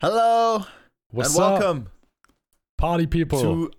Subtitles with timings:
[0.00, 0.64] Hello
[1.10, 1.88] What's and up, welcome
[2.76, 3.40] party people?
[3.40, 3.70] to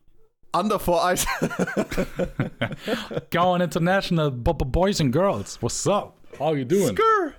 [0.54, 1.26] Under Four Eyes.
[3.30, 5.58] Going international, boys and girls.
[5.62, 6.18] What's up?
[6.38, 6.96] How you doing?
[6.96, 7.34] Skrr.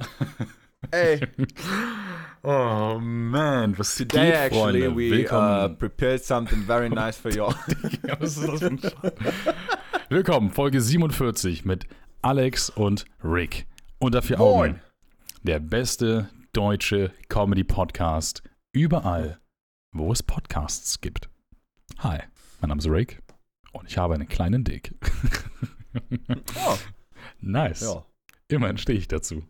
[0.92, 1.20] Hey,
[2.42, 4.94] Oh man, was today geht, actually Freunde?
[4.94, 7.44] we uh, prepared something very nice for you.
[8.02, 9.54] Ja, was ist das für ein Scheiß?
[10.08, 11.84] Willkommen, Folge 47 mit
[12.22, 13.66] Alex und Rick.
[13.98, 14.70] Unter vier Moin.
[14.72, 14.80] Augen.
[15.44, 18.42] Der beste deutsche Comedy-Podcast
[18.74, 19.40] überall,
[19.94, 21.28] wo es Podcasts gibt.
[21.98, 22.20] Hi,
[22.60, 23.22] mein Name ist Rick
[23.72, 24.94] und ich habe einen kleinen Dick.
[26.54, 26.78] Oh,
[27.40, 27.80] Nice.
[27.80, 28.06] ja.
[28.46, 29.42] Immerhin stehe ich dazu.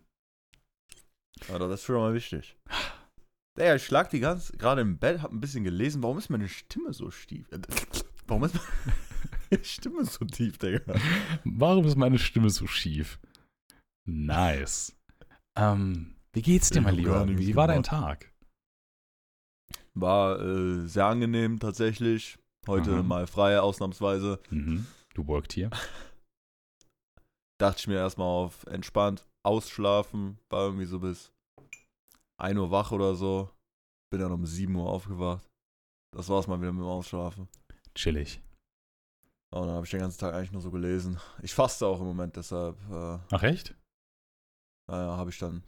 [1.50, 2.56] Aber das ist schon mal wichtig.
[3.58, 6.02] Digga, ich lag die ganze gerade im Bett, hab ein bisschen gelesen.
[6.02, 7.46] Warum ist meine Stimme so stief?
[8.26, 8.54] Warum ist
[9.50, 10.80] meine Stimme so tief, Digga?
[11.44, 13.20] Warum ist meine Stimme so schief?
[14.08, 14.96] Nice.
[15.58, 17.26] Ähm, wie geht's dir, Ich mein Lieber?
[17.26, 17.82] Wie war dein.
[17.82, 18.32] Tag?
[19.94, 22.38] War äh, sehr angenehm tatsächlich.
[22.66, 23.02] Heute Aha.
[23.02, 24.38] mal frei, ausnahmsweise.
[24.50, 24.86] Mhm.
[25.14, 25.70] Du worked hier.
[27.58, 30.38] dachte ich mir erstmal auf entspannt ausschlafen.
[30.50, 31.32] War irgendwie so bis
[32.38, 33.50] 1 Uhr wach oder so.
[34.10, 35.48] Bin dann um 7 Uhr aufgewacht.
[36.14, 37.48] Das war's mal wieder mit dem Ausschlafen.
[37.94, 38.40] Chillig.
[39.52, 41.18] Und dann habe ich den ganzen Tag eigentlich nur so gelesen.
[41.42, 43.74] Ich faste auch im Moment, deshalb äh, Ach echt?
[44.88, 45.64] naja, habe ich dann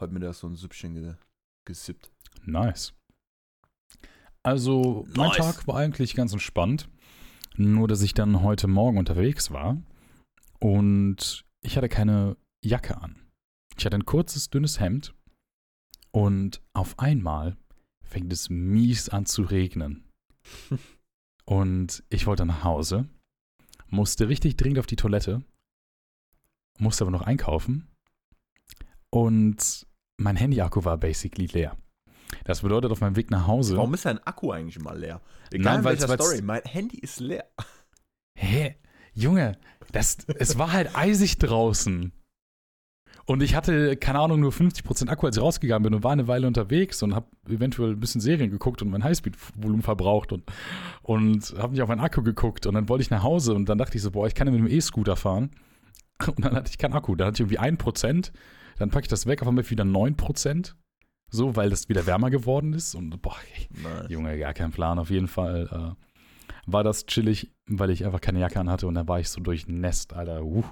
[0.00, 1.14] heute mir erst so ein Süppchen ge
[1.66, 2.10] gesippt.
[2.44, 2.92] Nice.
[4.42, 5.36] Also, mein Nice.
[5.36, 6.88] Tag war eigentlich ganz entspannt.
[7.56, 9.80] Nur, dass ich dann heute Morgen unterwegs war
[10.58, 13.16] und ich hatte keine Jacke an.
[13.76, 15.14] Ich hatte ein kurzes, dünnes Hemd
[16.10, 17.56] und auf einmal
[18.02, 20.04] fängt es mies an zu regnen.
[21.46, 23.06] Und ich wollte nach Hause,
[23.88, 25.42] musste richtig dringend auf die Toilette,
[26.78, 27.86] musste aber noch einkaufen
[29.14, 29.86] und
[30.20, 31.76] mein Handy-Akku war basically leer.
[32.44, 33.76] Das bedeutet, auf meinem Weg nach Hause.
[33.76, 35.20] Warum ist dein Akku eigentlich immer leer?
[35.52, 37.44] Nein, Egal in weil's- welcher Story, mein Handy ist leer.
[38.36, 38.76] Hä?
[39.12, 39.56] Junge,
[39.92, 42.10] das, es war halt eisig draußen.
[43.26, 46.26] Und ich hatte, keine Ahnung, nur 50% Akku, als ich rausgegangen bin und war eine
[46.28, 50.42] Weile unterwegs und habe eventuell ein bisschen Serien geguckt und mein Highspeed-Volumen verbraucht und,
[51.02, 52.66] und habe nicht auf meinen Akku geguckt.
[52.66, 54.52] Und dann wollte ich nach Hause und dann dachte ich so, boah, ich kann ja
[54.52, 55.50] mit dem E-Scooter fahren.
[56.26, 57.14] Und dann hatte ich keinen Akku.
[57.14, 58.32] Dann hatte ich irgendwie 1%.
[58.78, 60.74] Dann packe ich das weg, auf einmal wieder 9%.
[61.30, 62.94] So, weil das wieder wärmer geworden ist.
[62.94, 64.10] Und boah, ey, Nice.
[64.10, 64.98] Junge, gar kein Plan.
[64.98, 69.08] Auf jeden Fall äh, war das chillig, weil ich einfach keine Jacke anhatte und dann
[69.08, 70.44] war ich so durchnässt, Alter.
[70.44, 70.64] Uh.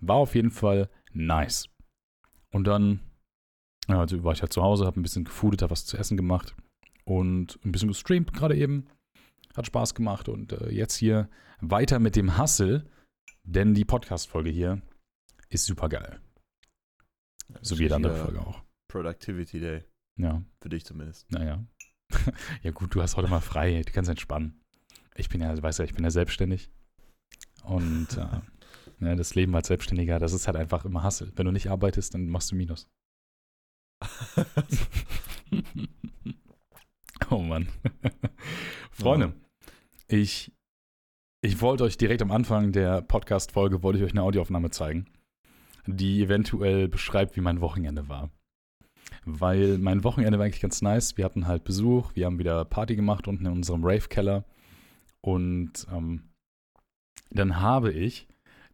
[0.00, 1.66] War auf jeden Fall nice.
[2.50, 3.00] Und dann
[3.90, 6.16] ja, also war ich halt zu Hause, habe ein bisschen gefoodet, habe was zu essen
[6.16, 6.54] gemacht
[7.04, 8.86] und ein bisschen gestreamt gerade eben.
[9.56, 11.28] Hat Spaß gemacht und äh, jetzt hier
[11.60, 12.86] weiter mit dem Hustle,
[13.42, 14.80] denn die Podcast-Folge hier
[15.48, 16.20] ist super geil.
[17.62, 18.62] So wie jede andere Folge auch.
[18.88, 19.84] Productivity Day.
[20.16, 20.42] Ja.
[20.60, 21.30] Für dich zumindest.
[21.30, 21.64] Naja.
[22.62, 24.60] ja, gut, du hast heute mal frei, du kannst entspannen.
[25.14, 26.70] Ich bin ja, du weißt ja, ich bin ja selbstständig.
[27.64, 28.40] Und äh,
[28.98, 31.32] ne, das Leben als Selbstständiger, das ist halt einfach immer Hassel.
[31.36, 32.88] Wenn du nicht arbeitest, dann machst du Minus.
[37.30, 37.68] oh Mann.
[38.92, 39.34] Freunde,
[40.08, 40.52] ich,
[41.42, 45.06] ich wollte euch direkt am Anfang der Podcast-Folge, wollte ich euch eine Audioaufnahme zeigen,
[45.86, 48.30] die eventuell beschreibt, wie mein Wochenende war
[49.24, 51.16] weil mein Wochenende war eigentlich ganz nice.
[51.16, 54.44] Wir hatten halt Besuch, wir haben wieder Party gemacht unten in unserem Rave-Keller
[55.20, 56.32] und ähm,
[57.30, 58.28] dann habe ich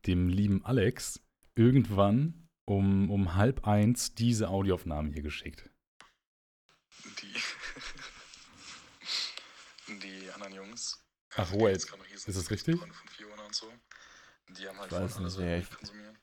[0.07, 1.21] dem lieben Alex
[1.55, 5.71] irgendwann um, um halb eins diese Audioaufnahmen hier geschickt.
[7.21, 7.35] die,
[10.03, 11.03] die anderen Jungs.
[11.37, 11.87] Ach, die wait.
[12.15, 12.79] Ist das richtig?
[12.79, 13.71] Freunde Von Fiona und so.
[14.49, 15.61] Die haben halt Ich weiß vorhin alle nicht, so ey.
[15.61, 16.19] Weed konsumieren.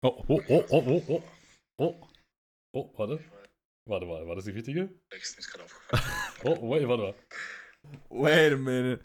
[0.00, 1.22] Oh, oh, oh, oh, oh, oh,
[1.78, 2.08] oh.
[2.72, 3.18] Oh, warte.
[3.84, 4.88] Warte, warte, war das die richtige?
[5.10, 6.04] Alex, mir ist gerade aufgefallen.
[6.44, 7.14] Oh, wait, warte mal.
[8.10, 9.02] Wait a minute.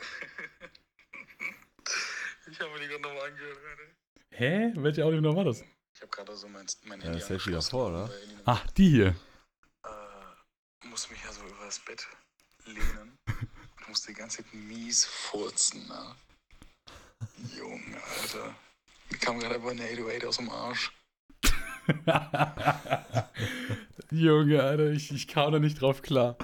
[2.52, 3.58] ich habe mir die gerade nochmal angehört.
[3.58, 3.94] Alter.
[4.30, 4.74] Hä?
[4.76, 5.64] Welche Audioaufnahme war das?
[5.96, 8.12] Ich habe gerade so mein, mein Ja, Handy das hält wieder vor, oder?
[8.46, 9.16] Ach, die hier.
[9.86, 12.08] Äh, muss mich ja so über das Bett
[12.66, 13.18] lehnen.
[13.28, 15.88] und musste die ganze Zeit mies furzen.
[15.88, 16.16] Ne?
[17.58, 18.56] Junge, Alter.
[19.24, 20.92] Kam gerade einfach eine 808 aus dem Arsch.
[24.12, 26.38] Junge, Alter, ich, ich kam da nicht drauf klar.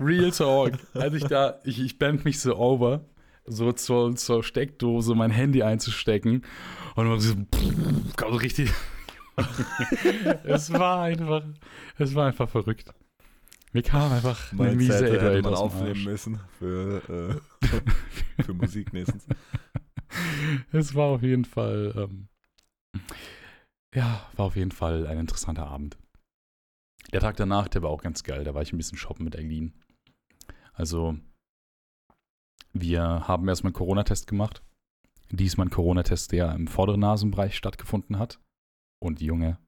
[0.00, 0.72] Real Talk.
[0.94, 3.04] Als ich da, ich, ich band mich so over,
[3.44, 6.44] so zur, zur Steckdose mein Handy einzustecken
[6.96, 7.34] und man so,
[8.16, 8.70] kam so richtig.
[10.44, 11.42] es war einfach,
[11.98, 12.92] es war einfach verrückt.
[13.72, 16.04] Mir kam einfach eine Mein miese Zettel hätte 808 man aus dem aufnehmen Arsch.
[16.04, 17.40] müssen für,
[18.38, 19.26] äh, für Musik nächstens.
[20.72, 22.28] Es war auf jeden Fall, ähm,
[23.94, 25.96] ja, war auf jeden Fall ein interessanter Abend.
[27.12, 28.44] Der Tag danach, der war auch ganz geil.
[28.44, 29.74] Da war ich ein bisschen shoppen mit Eileen.
[30.72, 31.18] Also,
[32.72, 34.62] wir haben erstmal einen Corona-Test gemacht.
[35.30, 38.40] Diesmal ein Corona-Test, der im vorderen Nasenbereich stattgefunden hat.
[39.02, 39.58] Und Junge,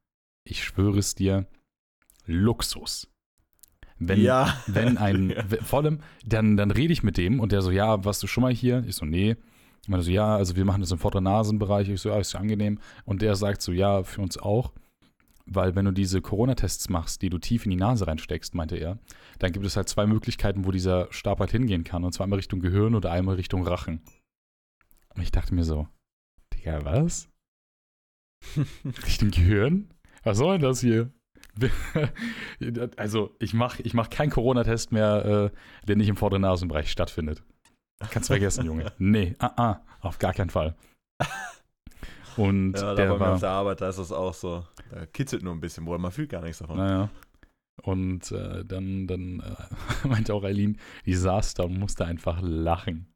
[0.46, 1.46] ich schwöre es dir,
[2.26, 3.10] Luxus.
[3.98, 4.62] Wenn, ja.
[4.66, 5.42] wenn ein, Ja.
[5.62, 8.42] vor allem, dann, dann rede ich mit dem und der so, ja, warst du schon
[8.42, 8.84] mal hier?
[8.86, 9.36] Ich so, nee.
[9.84, 11.90] Ich meine so, ja, also wir machen das im vorderen Nasenbereich.
[11.90, 12.78] Ich so, ja, ist ja angenehm.
[13.04, 14.72] Und der sagt so, ja, für uns auch.
[15.44, 18.98] Weil wenn du diese Corona-Tests machst, die du tief in die Nase reinsteckst, meinte er,
[19.40, 22.02] dann gibt es halt zwei Möglichkeiten, wo dieser Stab halt hingehen kann.
[22.02, 24.00] Und zwar einmal Richtung Gehirn oder einmal Richtung Rachen.
[25.14, 25.86] Und ich dachte mir so,
[26.54, 27.28] Digga, was?
[29.06, 29.90] Richtung Gehirn?
[30.22, 31.12] Was soll denn das hier?
[32.96, 37.44] Also, ich mache ich mach keinen Corona-Test mehr, äh, der nicht im vorderen Nasenbereich stattfindet.
[38.10, 38.92] Kannst vergessen, Junge.
[38.98, 40.74] Nee, ah, ah, auf gar keinen Fall.
[42.36, 44.66] Und Ja, der war, auf der Arbeit, da ist das auch so.
[44.90, 46.78] Da kitzelt nur ein bisschen, wo man fühlt gar nichts davon.
[46.78, 47.08] naja.
[47.82, 53.06] Und äh, dann, dann äh, meinte auch Eileen, die saß da und musste einfach lachen.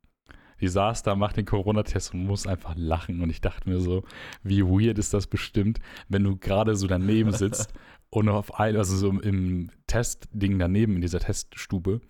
[0.61, 3.21] Die saß da, macht den Corona-Test und muss einfach lachen.
[3.21, 4.03] Und ich dachte mir so,
[4.43, 5.79] wie weird ist das bestimmt,
[6.09, 7.73] wenn du gerade so daneben sitzt
[8.11, 12.01] und auf ein, also so im Testding daneben, in dieser Teststube,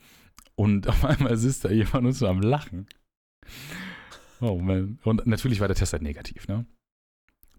[0.59, 2.89] und auf einmal sitzt da jemand und so am Lachen.
[4.41, 4.99] Oh man.
[5.05, 6.67] Und natürlich war der Test halt negativ, ne?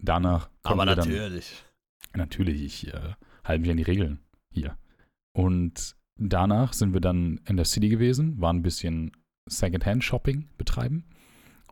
[0.01, 1.63] Danach Aber wir dann, natürlich.
[2.13, 3.13] Natürlich, ich äh,
[3.43, 4.19] halte mich an die Regeln
[4.53, 4.77] hier.
[5.33, 9.11] Und danach sind wir dann in der City gewesen, waren ein bisschen
[9.49, 11.05] Secondhand-Shopping betreiben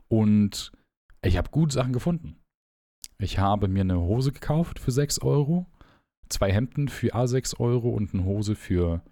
[0.08, 0.72] und
[1.22, 2.36] ich habe gut Sachen gefunden.
[3.18, 5.66] Ich habe mir eine Hose gekauft für 6 Euro,
[6.28, 9.02] zwei Hemden für A6 Euro und eine Hose für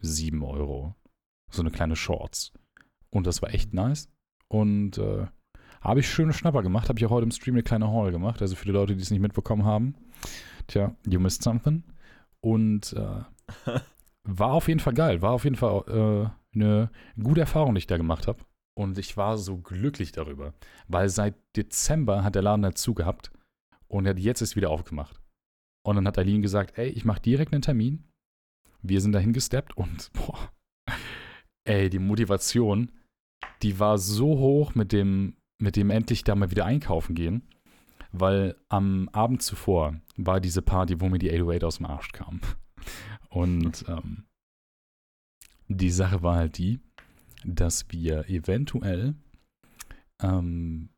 [0.00, 0.94] 7 Euro.
[1.54, 2.52] So eine kleine Shorts.
[3.10, 4.08] Und das war echt nice.
[4.48, 5.26] Und äh,
[5.80, 6.88] habe ich schöne Schnapper gemacht.
[6.88, 8.42] Habe ich auch heute im Stream eine kleine Haul gemacht.
[8.42, 9.94] Also für die Leute, die es nicht mitbekommen haben.
[10.66, 11.84] Tja, you missed something.
[12.40, 13.24] Und äh,
[14.24, 15.22] war auf jeden Fall geil.
[15.22, 15.84] War auf jeden Fall
[16.54, 16.90] äh, eine
[17.22, 18.40] gute Erfahrung, die ich da gemacht habe.
[18.76, 20.54] Und ich war so glücklich darüber.
[20.88, 23.30] Weil seit Dezember hat der Laden dazu gehabt.
[23.86, 25.20] Und er hat jetzt ist wieder aufgemacht.
[25.86, 28.04] Und dann hat Eileen gesagt, ey, ich mache direkt einen Termin.
[28.82, 30.50] Wir sind dahin gesteppt und boah,
[31.64, 32.92] ey, die Motivation,
[33.62, 37.42] die war so hoch mit dem, mit dem endlich da mal wieder einkaufen gehen.
[38.12, 42.40] Weil am Abend zuvor war diese Party, wo mir die 808 aus dem Arsch kam.
[43.28, 44.24] Und ähm,
[45.68, 46.80] die Sache war halt die,
[47.44, 49.14] dass wir eventuell
[50.22, 50.90] ähm,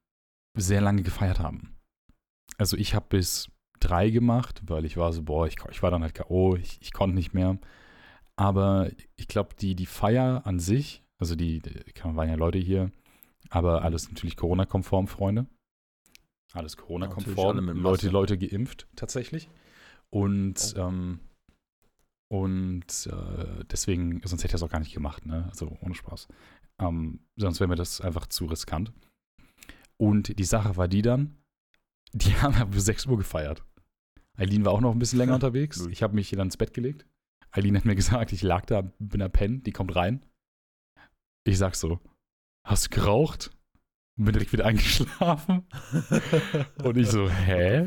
[0.56, 1.76] sehr lange gefeiert haben.
[2.58, 6.02] Also ich habe bis drei gemacht, weil ich war so, boah, ich, ich war dann
[6.02, 7.58] halt K.O., ich, ich konnte nicht mehr.
[8.38, 12.92] Aber ich glaube, die, die Feier an sich, also die, die waren ja Leute hier,
[13.48, 15.46] aber alles natürlich Corona-konform, Freunde.
[16.52, 17.58] Alles Corona-konform.
[17.80, 18.08] Leute.
[18.10, 19.48] Leute geimpft, tatsächlich.
[20.10, 20.80] Und, Oh.
[20.80, 21.20] ähm,
[22.28, 25.46] und äh, deswegen, sonst hätte ich das auch gar nicht gemacht, ne?
[25.48, 26.28] Also ohne Spaß.
[26.80, 28.92] Ähm, sonst wäre mir das einfach zu riskant.
[29.98, 31.36] Und die Sache war die dann,
[32.12, 33.64] die haben ja bis 6 Uhr gefeiert.
[34.36, 35.86] Eileen war auch noch ein bisschen länger unterwegs.
[35.90, 37.06] Ich habe mich dann ins Bett gelegt.
[37.56, 40.24] Eileen hat mir gesagt, ich lag da, bin da pennen, die kommt rein.
[41.44, 42.00] Ich sag so,
[42.66, 43.50] hast du geraucht?
[44.18, 45.66] Und bin direkt wieder eingeschlafen.
[46.82, 47.84] Und ich so, hä?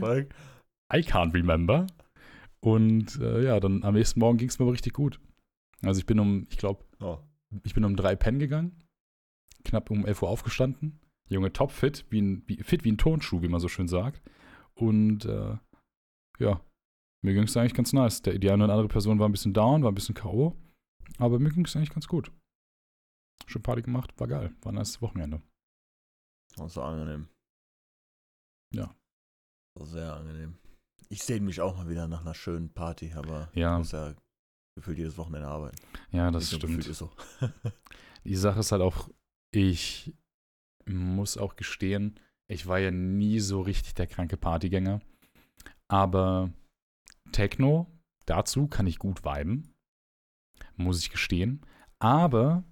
[0.93, 1.87] I can't remember.
[2.61, 5.19] Und äh, ja, dann am nächsten Morgen ging es mir aber richtig gut.
[5.81, 7.19] Also ich bin um, ich glaube, Oh.
[7.63, 8.83] ich bin um drei pennen gegangen,
[9.63, 10.99] knapp um 11 Uhr aufgestanden.
[11.29, 14.21] Junge, top fit, wie ein, wie, fit wie ein Turnschuh, wie man so schön sagt.
[14.73, 15.57] Und äh,
[16.39, 16.61] ja,
[17.21, 18.21] mir ging es eigentlich ganz nice.
[18.21, 20.55] Der, die eine oder andere Person war ein bisschen down, war ein bisschen K.O.,
[21.17, 22.31] aber mir ging es eigentlich ganz gut.
[23.47, 25.41] Schön Party gemacht, war geil, war ein nice Wochenende.
[26.55, 27.27] Das so angenehm.
[28.73, 28.95] Ja.
[29.79, 30.57] Ist sehr angenehm.
[31.09, 33.73] Ich sehne mich auch mal wieder nach einer schönen Party, aber Ja.
[33.73, 34.13] ich muss ja
[34.75, 35.77] gefühlt jedes Wochenende arbeiten.
[36.11, 36.83] Ja, das stimmt.
[36.83, 37.11] so.
[38.23, 39.09] Die Sache ist halt auch,
[39.51, 40.13] ich
[40.85, 45.01] muss auch gestehen, ich war ja nie so richtig der kranke Partygänger.
[45.87, 46.51] Aber
[47.31, 47.87] Techno,
[48.25, 49.73] dazu kann ich gut viben.
[50.75, 51.65] Muss ich gestehen.
[51.99, 52.63] Aber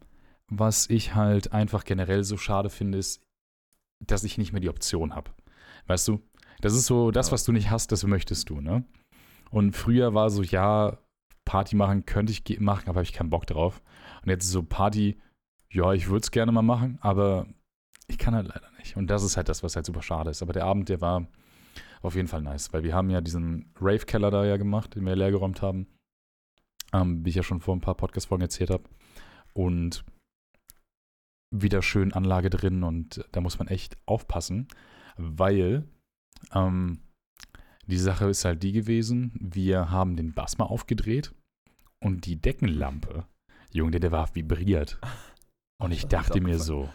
[0.50, 3.22] was ich halt einfach generell so schade finde, ist,
[4.06, 5.32] dass ich nicht mehr die Option habe.
[5.88, 6.22] Weißt du?
[6.62, 8.84] Das ist so, das, was du nicht hast, das möchtest du, ne?
[9.52, 10.98] Und früher war so, ja,
[11.46, 13.82] Party machen könnte ich machen, aber habe ich keinen Bock drauf.
[14.24, 15.18] Und jetzt so Party,
[15.72, 17.48] ja, ich würde es gerne mal machen, aber
[18.08, 18.98] ich kann halt leider nicht.
[18.98, 20.42] Und das ist halt das, was halt super schade ist.
[20.42, 21.28] Aber der Abend, der war
[22.02, 25.16] auf jeden Fall nice, weil wir haben ja diesen Rave-Keller da ja gemacht, den wir
[25.16, 25.88] leer geräumt haben.
[26.94, 28.84] Ähm, wie ich ja schon vor ein paar Podcast-Folgen erzählt habe.
[29.54, 30.06] Und
[31.52, 34.68] wieder schön Anlage drin und da muss man echt aufpassen,
[35.18, 35.88] weil
[36.54, 37.00] ähm,
[37.88, 41.34] die Sache ist halt die gewesen, wir haben den Bass mal aufgedreht
[42.04, 43.26] Und die Deckenlampe,
[43.72, 45.00] Junge, der, der war vibriert.
[45.80, 46.90] Und ich dachte mir so,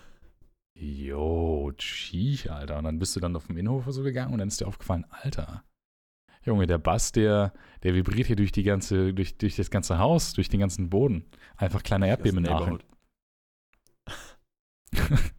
[0.75, 2.79] yo, tschich, Alter.
[2.79, 5.05] Und dann bist du dann auf dem Innenhof so gegangen und dann ist dir aufgefallen,
[5.11, 5.65] Alter,
[6.45, 7.53] Junge, der Bass, der,
[7.83, 11.25] der vibriert hier durch die ganze, durch, durch das ganze Haus, durch den ganzen Boden.
[11.57, 12.61] Einfach kleiner Erdbeben nachher.
[12.61, 12.85] Neighborhood.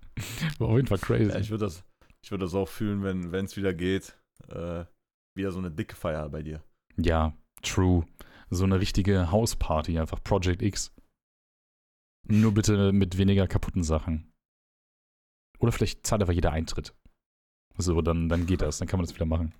[0.59, 1.31] War auf jeden Fall crazy.
[1.31, 1.83] Ja, ich würde das,
[2.21, 4.17] ich würd das auch fühlen, wenn es wieder geht.
[4.47, 4.85] Äh,
[5.35, 6.63] wieder so eine dicke Feier bei dir.
[6.97, 8.05] Ja, true.
[8.49, 10.93] So eine richtige Hausparty, einfach Project X.
[12.27, 14.31] Nur bitte mit weniger kaputten Sachen.
[15.60, 16.93] Oder vielleicht zahlt einfach jeder Eintritt.
[17.77, 19.53] So, dann, dann geht das, dann kann man das wieder machen.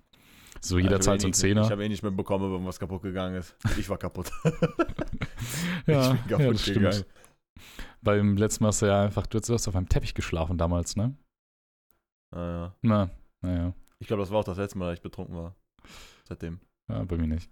[0.60, 1.62] So, jeder Ja, hab zahlt eh so einen Zehner.
[1.62, 3.56] Ich habe eh nicht mitbekommen, wenn was kaputt gegangen ist.
[3.78, 4.30] Ich war kaputt.
[5.86, 7.06] ja, ich bin ja, kaputt das stimmt.
[8.02, 11.16] Beim letzten Mal hast du ja einfach, du hast auf einem Teppich geschlafen damals, ne?
[12.34, 12.74] Naja.
[12.82, 13.10] Na,
[13.42, 15.54] naja, Ich glaube, das war auch das letzte Mal, dass ich betrunken war.
[16.24, 16.60] Seitdem.
[16.88, 17.50] ja, bei mir nicht.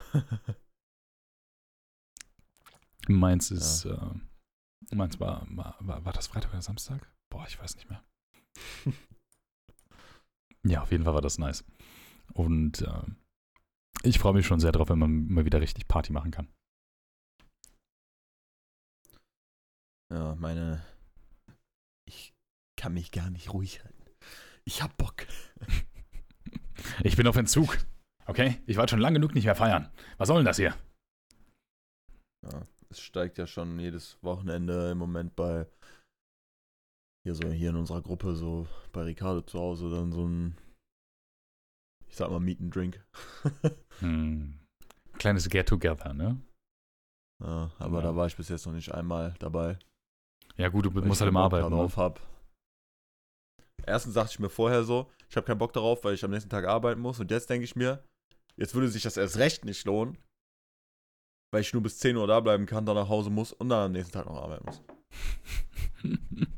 [3.08, 3.96] Meins ist, äh,
[4.92, 7.08] meins war, war, war, war das Freitag oder Samstag?
[7.30, 8.02] Boah, ich weiß nicht mehr.
[10.64, 11.64] ja, auf jeden Fall war das nice.
[12.32, 13.02] Und äh,
[14.02, 16.48] ich freue mich schon sehr drauf, wenn man mal wieder richtig Party machen kann.
[20.12, 20.84] Ja, meine.
[22.08, 22.34] Ich
[22.76, 24.04] kann mich gar nicht ruhig halten.
[24.64, 25.26] Ich hab Bock.
[27.02, 27.78] Ich bin auf Entzug.
[28.26, 28.60] Okay?
[28.66, 29.90] Ich war schon lange genug nicht mehr feiern.
[30.18, 30.74] Was soll denn das hier?
[32.44, 35.66] Ja, es steigt ja schon jedes Wochenende im Moment bei.
[37.26, 40.56] Hier so, hier in unserer Gruppe, so bei Ricardo zu Hause, dann so ein.
[42.08, 43.04] Ich sag mal, Meet and Drink.
[43.98, 44.60] Hm.
[45.14, 46.40] Kleines Get-Together, ne?
[47.42, 48.02] ja, aber Ja.
[48.04, 49.76] da war ich bis jetzt noch nicht einmal dabei.
[50.56, 51.74] Ja, gut, du musst halt immer arbeiten.
[51.74, 51.96] Ne?
[51.96, 52.20] hab.
[53.84, 56.50] Erstens dachte ich mir vorher so, ich habe keinen Bock darauf, weil ich am nächsten
[56.50, 57.18] Tag arbeiten muss.
[57.18, 58.04] Und jetzt denke ich mir,
[58.56, 60.16] jetzt würde sich das erst recht nicht lohnen,
[61.52, 63.86] weil ich nur bis 10 Uhr da bleiben kann, dann nach Hause muss und dann
[63.86, 64.80] am nächsten Tag noch arbeiten muss.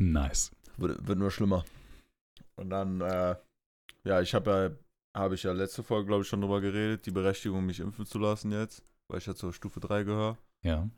[0.00, 0.50] Nice.
[0.78, 1.64] Wird, wird nur schlimmer.
[2.56, 3.36] Und dann, äh,
[4.04, 7.10] ja, ich habe ja, habe ich ja letzte Folge, glaube ich, schon drüber geredet, die
[7.10, 10.38] Berechtigung, mich impfen zu lassen jetzt, weil ich ja zur Stufe 3 gehöre.
[10.62, 10.88] Ja.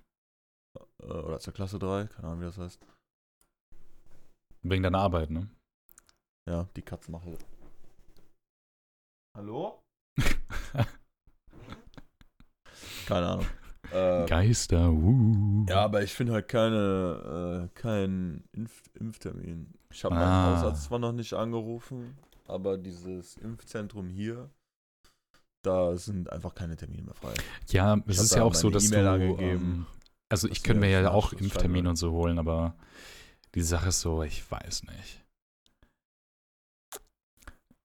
[1.03, 2.81] Äh, oder zur Klasse 3, keine Ahnung, wie das heißt.
[4.63, 5.51] Wegen deiner Arbeit, ne?
[6.49, 7.37] Ja, die Katzenmache.
[9.37, 9.83] Hallo?
[13.07, 13.47] Keine Ahnung.
[13.93, 15.67] Äh, Geister, uh.
[15.69, 19.73] ja, aber ich finde halt keine, äh, keinen Impf Impftermin.
[19.93, 20.19] Ich habe Ah.
[20.19, 22.17] meinen Hausarzt zwar noch nicht angerufen,
[22.49, 24.49] aber dieses Impfzentrum hier,
[25.63, 27.35] da sind einfach keine Termine mehr frei.
[27.69, 29.43] Ja, es ist ja auch so, dass E-Mail du.
[29.43, 29.87] Ähm,
[30.31, 32.75] also ich könnte mir ja auch Impftermine und so holen, aber
[33.55, 35.23] die Sache ist so, ich weiß nicht.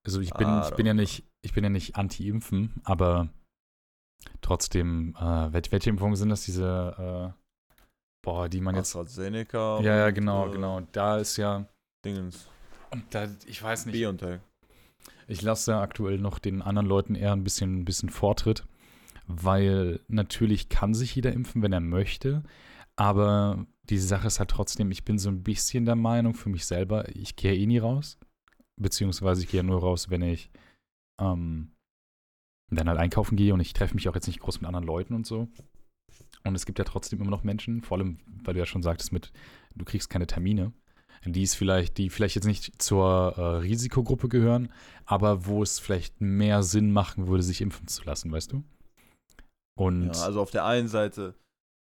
[0.06, 3.28] Also ich bin, Ah, ich bin ja nicht, ich bin ja nicht anti-impfen, aber
[4.41, 6.43] trotzdem, äh, welche, welche Impfungen sind das?
[6.43, 7.57] Diese, äh,
[8.24, 8.96] boah, die man jetzt.
[8.96, 9.81] AstraZeneca.
[9.81, 10.81] Ja, ja, genau, äh, genau.
[10.91, 11.65] Da ist ja,
[12.05, 12.48] Dingens.
[12.91, 13.93] und da, ich weiß nicht.
[13.93, 14.39] BioNTech.
[15.27, 18.65] Ich lasse aktuell noch den anderen Leuten eher ein bisschen, ein bisschen Vortritt,
[19.27, 22.43] weil natürlich kann sich jeder impfen, wenn er möchte,
[22.96, 26.65] aber die Sache ist halt trotzdem, ich bin so ein bisschen der Meinung für mich
[26.65, 28.17] selber, ich gehe eh nie raus,
[28.79, 30.50] beziehungsweise ich gehe nur raus, wenn ich
[31.22, 31.72] ähm,
[32.70, 35.14] dann halt einkaufen gehe und ich treffe mich auch jetzt nicht groß mit anderen Leuten
[35.14, 35.48] und so.
[36.44, 39.12] Und es gibt ja trotzdem immer noch Menschen, vor allem, weil du ja schon sagtest,
[39.12, 39.32] mit,
[39.76, 40.74] du kriegst keine Termine,
[41.26, 44.72] die ist vielleicht, die vielleicht jetzt nicht zur äh, Risikogruppe gehören,
[45.06, 48.64] aber wo es vielleicht mehr Sinn machen würde, sich impfen zu lassen, weißt du?
[49.78, 51.36] Und Ja, also auf der einen Seite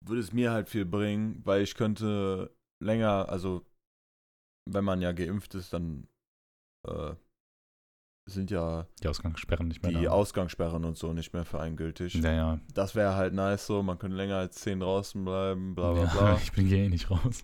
[0.05, 3.65] würde es mir halt viel bringen, weil ich könnte länger, also
[4.69, 6.07] wenn man ja geimpft ist, dann
[6.87, 7.15] äh,
[8.25, 10.11] sind ja die Ausgangssperren nicht mehr die da.
[10.11, 12.13] Ausgangssperren und so nicht mehr für einen gültig.
[12.15, 12.59] ja, ja.
[12.73, 16.11] Das wäre halt nice so, man könnte länger als 10 draußen bleiben, bla bla ja
[16.11, 16.35] bla.
[16.43, 17.43] ich bin hier eh nicht raus.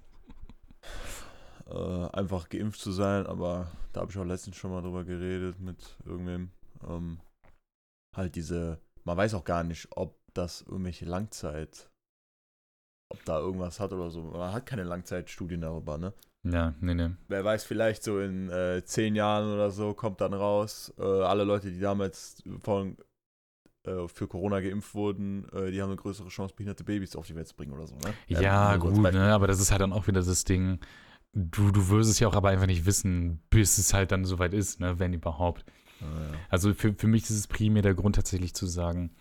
[1.69, 5.59] äh, einfach geimpft zu sein, aber da habe ich auch letztens schon mal drüber geredet
[5.59, 6.51] mit irgendwem.
[6.87, 7.19] Ähm,
[8.15, 11.89] halt diese, man weiß auch gar nicht, ob das irgendwelche Langzeit,
[13.09, 14.23] ob da irgendwas hat oder so.
[14.23, 16.13] Man hat keine Langzeitstudien darüber, ne?
[16.51, 17.09] Ja, nee, nee.
[17.27, 21.43] Wer weiß, vielleicht so in äh, zehn Jahren oder so kommt dann raus, äh, alle
[21.43, 22.97] Leute, die damals von,
[23.85, 27.35] äh, für Corona geimpft wurden, äh, die haben eine größere Chance, behinderte Babys auf die
[27.35, 28.13] Welt zu bringen oder so, ne?
[28.27, 30.79] Ja, als gut, ne, aber das ist halt dann auch wieder das Ding,
[31.33, 34.53] du, du wirst es ja auch aber einfach nicht wissen, bis es halt dann soweit
[34.53, 35.65] ist, ne, wenn überhaupt.
[36.01, 36.37] Ah, ja.
[36.49, 39.11] Also für, für mich ist es primär der Grund tatsächlich zu sagen,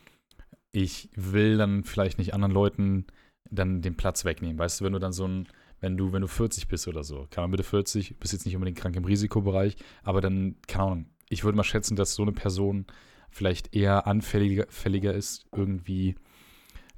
[0.73, 3.06] ich will dann vielleicht nicht anderen Leuten
[3.50, 4.59] dann den Platz wegnehmen.
[4.59, 5.49] Weißt du, wenn du dann so ein,
[5.80, 8.54] wenn du, wenn du 40 bist oder so, keine Ahnung, bitte 40, bist jetzt nicht
[8.54, 12.33] unbedingt krank im Risikobereich, aber dann, keine Ahnung, ich würde mal schätzen, dass so eine
[12.33, 12.87] Person
[13.30, 16.14] vielleicht eher anfälliger fälliger ist, irgendwie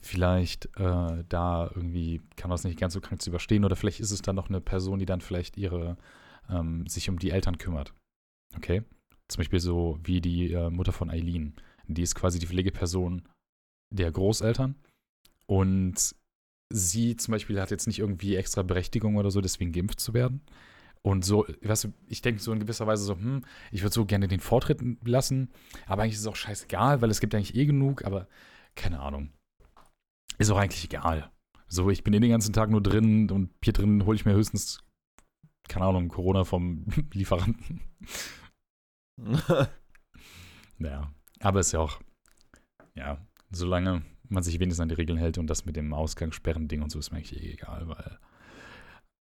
[0.00, 4.12] vielleicht äh, da irgendwie kann das nicht ganz so krank zu überstehen oder vielleicht ist
[4.12, 5.96] es dann noch eine Person, die dann vielleicht ihre
[6.48, 7.92] ähm, sich um die Eltern kümmert.
[8.56, 8.82] Okay?
[9.28, 11.54] Zum Beispiel so wie die äh, Mutter von Eileen.
[11.86, 13.22] Die ist quasi die Pflegeperson
[13.90, 14.76] der Großeltern
[15.46, 16.14] und
[16.70, 20.42] sie zum Beispiel hat jetzt nicht irgendwie extra Berechtigung oder so, deswegen geimpft zu werden.
[21.02, 24.04] Und so, weißt du, ich denke so in gewisser Weise so, hm, ich würde so
[24.04, 25.50] gerne den Vortritt lassen,
[25.86, 28.28] aber eigentlich ist es auch scheißegal, weil es gibt eigentlich eh genug, aber
[28.74, 29.32] keine Ahnung.
[30.38, 31.30] Ist auch eigentlich egal.
[31.68, 34.34] So, ich bin eh den ganzen Tag nur drin und hier drin hole ich mir
[34.34, 34.80] höchstens,
[35.68, 37.80] keine Ahnung, Corona vom Lieferanten.
[40.78, 42.00] naja, aber ist ja auch,
[42.94, 46.90] ja, solange man sich wenigstens an die Regeln hält und das mit dem Ausgangssperren-Ding und
[46.90, 48.18] so ist mir eigentlich eh egal, weil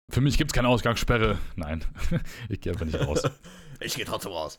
[0.10, 1.38] für mich gibt es keine Ausgangssperre.
[1.56, 1.84] Nein,
[2.50, 3.24] ich gehe einfach nicht raus.
[3.80, 4.58] ich gehe trotzdem raus.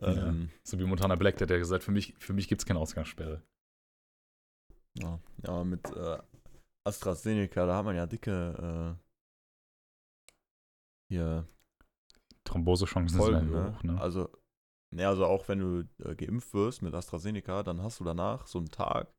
[0.00, 2.60] Ja, ähm, so wie Montana Black, der hat ja gesagt, für mich, für mich gibt
[2.60, 3.42] es keine Ausgangssperre.
[4.98, 6.18] Ja, ja mit äh,
[6.84, 9.02] AstraZeneca, da hat man ja dicke äh,
[11.12, 11.46] hier
[12.44, 13.72] Thrombosechancen Folgen, sind ne?
[13.72, 14.00] hoch, ne?
[14.00, 14.28] Also,
[14.92, 18.58] ne, also auch wenn du äh, geimpft wirst mit AstraZeneca, dann hast du danach so
[18.58, 19.12] einen Tag.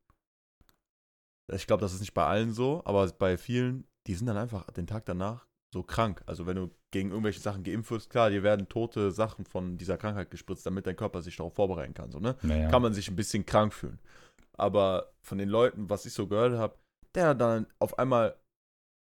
[1.52, 4.70] Ich glaube, das ist nicht bei allen so, aber bei vielen, die sind dann einfach
[4.72, 6.24] den Tag danach so krank.
[6.26, 9.98] Also wenn du gegen irgendwelche Sachen geimpft wirst, klar, dir werden tote Sachen von dieser
[9.98, 12.12] Krankheit gespritzt, damit dein Körper sich darauf vorbereiten kann.
[12.12, 12.36] So, ne?
[12.44, 12.70] Naja.
[12.70, 14.00] Kann man sich ein bisschen krank fühlen.
[14.56, 16.78] Aber von den Leuten, was ich so gehört habe,
[17.16, 18.38] der dann auf einmal,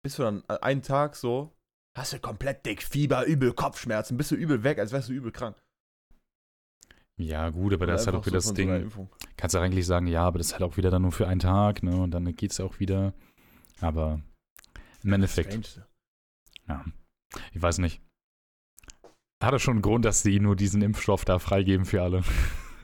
[0.03, 1.53] bist du dann einen Tag so,
[1.99, 5.33] hast du komplett dick, Fieber, übel Kopfschmerzen, bist du übel weg, als wärst du übel
[5.33, 5.57] krank.
[7.21, 8.91] Ja, gut, aber das ist halt auch wieder das Ding.
[8.91, 11.29] So kannst du eigentlich sagen, ja, aber das ist halt auch wieder dann nur für
[11.29, 11.97] einen Tag, ne?
[11.97, 13.15] Und dann geht es auch wieder.
[13.81, 14.21] Aber
[15.03, 15.81] im Endeffekt.
[16.69, 16.85] Ja.
[17.53, 18.03] Ich weiß nicht.
[19.43, 22.23] Hat es schon einen Grund, dass sie nur diesen Impfstoff da freigeben für alle?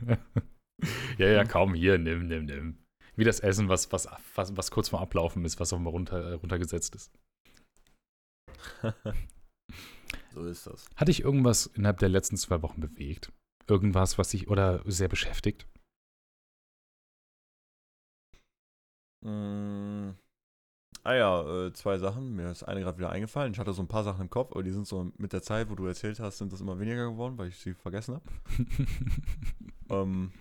[1.17, 2.77] ja, ja, kaum hier, nimm, nimm, nimm.
[3.15, 6.35] Wie das Essen, was, was, was, was kurz vor Ablaufen ist, was auch mal runter,
[6.35, 7.11] runtergesetzt ist.
[10.33, 10.89] so ist das.
[10.95, 13.31] Hatte ich irgendwas innerhalb der letzten zwei Wochen bewegt?
[13.67, 15.67] Irgendwas, was sich oder sehr beschäftigt?
[19.21, 20.11] Mm.
[21.03, 22.35] Ah ja, äh, zwei Sachen.
[22.35, 23.53] Mir ist eine gerade wieder eingefallen.
[23.53, 25.69] Ich hatte so ein paar Sachen im Kopf, aber die sind so mit der Zeit,
[25.69, 28.25] wo du erzählt hast, sind das immer weniger geworden, weil ich sie vergessen habe.
[29.89, 30.31] ähm,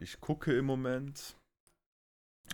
[0.00, 1.36] ich gucke im Moment,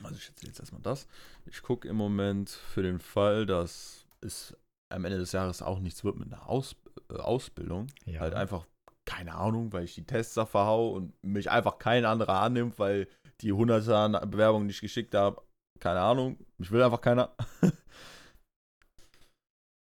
[0.03, 1.07] also ich erzähle jetzt erstmal das.
[1.47, 4.57] Ich gucke im Moment für den Fall, dass es
[4.91, 6.77] am Ende des Jahres auch nichts wird mit einer Aus,
[7.11, 7.89] äh, Ausbildung.
[8.07, 8.21] Ja.
[8.21, 8.67] Halt einfach,
[9.05, 13.09] keine Ahnung, weil ich die Tests da verhau und mich einfach kein anderer annimmt, weil
[13.41, 15.43] die hunderte an Bewerbungen, ich geschickt habe,
[15.81, 17.35] keine Ahnung, mich will einfach keiner.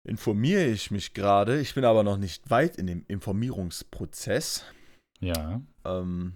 [0.08, 4.64] Informiere ich mich gerade, ich bin aber noch nicht weit in dem Informierungsprozess.
[5.20, 5.62] Ja.
[5.84, 6.34] Ähm,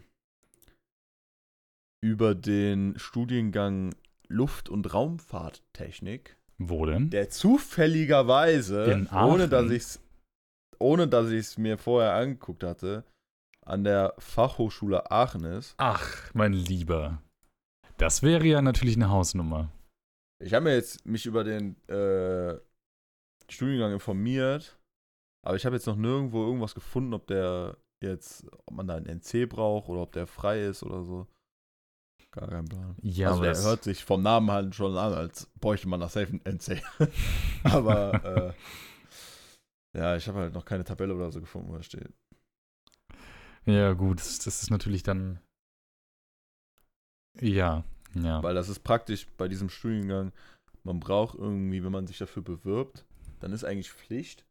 [2.02, 3.94] über den Studiengang
[4.28, 6.38] Luft- und Raumfahrttechnik.
[6.58, 7.10] Wo denn?
[7.10, 10.00] Der zufälligerweise, ohne dass ich es
[10.80, 13.04] ohne dass ich es mir vorher angeguckt hatte,
[13.66, 15.76] an der Fachhochschule Aachen ist.
[15.78, 17.22] Ach, mein Lieber.
[17.98, 19.72] Das wäre ja natürlich eine Hausnummer.
[20.44, 22.58] Ich habe mir jetzt mich über den äh,
[23.50, 24.80] Studiengang informiert,
[25.46, 29.06] aber ich habe jetzt noch nirgendwo irgendwas gefunden, ob der jetzt, ob man da einen
[29.06, 31.28] NC braucht oder ob der frei ist oder so.
[32.32, 32.96] Gar kein Plan.
[33.02, 36.40] Ja, also der hört sich vom Namen halt schon an, als bräuchte man nach safe
[36.44, 36.82] NC.
[37.64, 38.54] aber äh,
[39.96, 42.14] ja, ich habe halt noch keine Tabelle oder so gefunden, wo er steht.
[43.66, 45.40] Ja, gut, das, das ist natürlich dann.
[47.40, 47.84] Ja,
[48.16, 48.42] ja.
[48.42, 50.32] Weil das ist praktisch bei diesem Studiengang,
[50.84, 53.06] man braucht irgendwie, wenn man sich dafür bewirbt,
[53.40, 54.46] dann ist eigentlich Pflicht,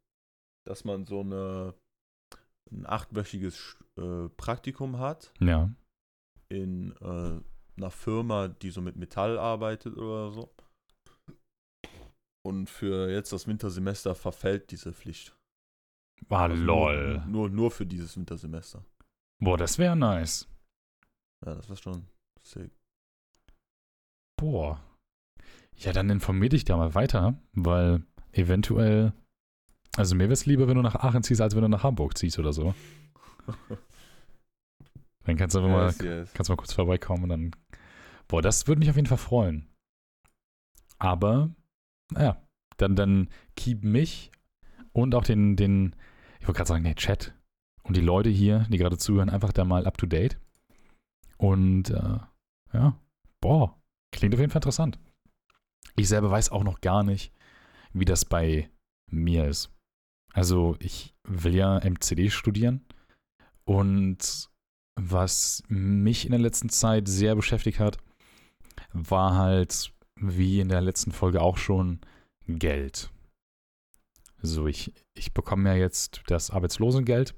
[0.65, 1.73] dass man so eine
[2.71, 5.33] ein achtwöchiges äh, Praktikum hat.
[5.39, 5.71] Ja.
[6.49, 7.41] In äh,
[7.77, 10.53] einer Firma, die so mit Metall arbeitet oder so.
[12.45, 15.35] Und für jetzt das Wintersemester verfällt diese Pflicht.
[16.27, 17.13] War ah, also lol.
[17.13, 18.83] Nur, nur, nur, für dieses Wintersemester.
[19.41, 20.47] Boah, das wäre nice.
[21.45, 22.05] Ja, das wäre schon
[22.41, 22.71] sick.
[24.37, 24.83] Boah.
[25.75, 29.13] Ja, dann informier dich da mal weiter, weil eventuell.
[29.95, 32.17] Also mir wäre es lieber, wenn du nach Aachen ziehst, als wenn du nach Hamburg
[32.17, 32.73] ziehst oder so.
[35.25, 36.33] Dann kannst du einfach yes, mal, yes.
[36.33, 37.51] kannst mal kurz vorbeikommen und dann.
[38.27, 39.67] Boah, das würde mich auf jeden Fall freuen.
[40.97, 41.51] Aber,
[42.11, 42.41] naja,
[42.77, 44.31] dann, dann keep mich
[44.93, 45.95] und auch den, den,
[46.39, 47.33] ich wollte gerade sagen, den Chat
[47.83, 50.39] und die Leute hier, die gerade zuhören, einfach da mal up to date.
[51.37, 52.19] Und äh,
[52.73, 52.99] ja,
[53.41, 53.79] boah,
[54.13, 54.99] klingt auf jeden Fall interessant.
[55.95, 57.33] Ich selber weiß auch noch gar nicht,
[57.93, 58.69] wie das bei
[59.11, 59.71] mir ist.
[60.33, 62.85] Also ich will ja MCD studieren
[63.65, 64.49] und
[64.95, 67.97] was mich in der letzten Zeit sehr beschäftigt hat,
[68.93, 71.99] war halt, wie in der letzten Folge auch schon,
[72.47, 73.11] Geld.
[74.41, 77.35] So, ich, ich bekomme ja jetzt das Arbeitslosengeld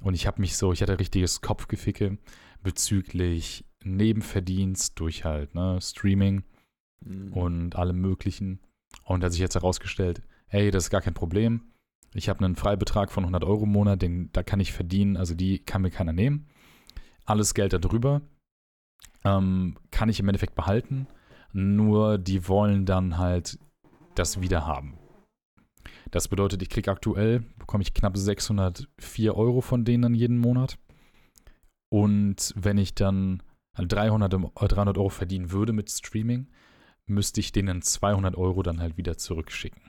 [0.00, 2.18] und ich habe mich so, ich hatte richtiges Kopfgeficke
[2.62, 6.44] bezüglich Nebenverdienst durch halt, ne, Streaming
[7.04, 7.32] Mhm.
[7.32, 8.60] und allem möglichen.
[9.04, 11.72] Und da hat sich jetzt herausgestellt, ey, das ist gar kein Problem.
[12.14, 15.34] Ich habe einen Freibetrag von 100 Euro im Monat, den, da kann ich verdienen, also
[15.34, 16.48] die kann mir keiner nehmen.
[17.24, 18.22] Alles Geld darüber
[19.24, 21.06] ähm, kann ich im Endeffekt behalten,
[21.52, 23.58] nur die wollen dann halt
[24.14, 24.98] das wieder haben.
[26.10, 30.78] Das bedeutet, ich kriege aktuell, bekomme ich knapp 604 Euro von denen dann jeden Monat.
[31.90, 33.42] Und wenn ich dann
[33.76, 36.48] 300, im- äh, 300 Euro verdienen würde mit Streaming,
[37.06, 39.82] müsste ich denen 200 Euro dann halt wieder zurückschicken.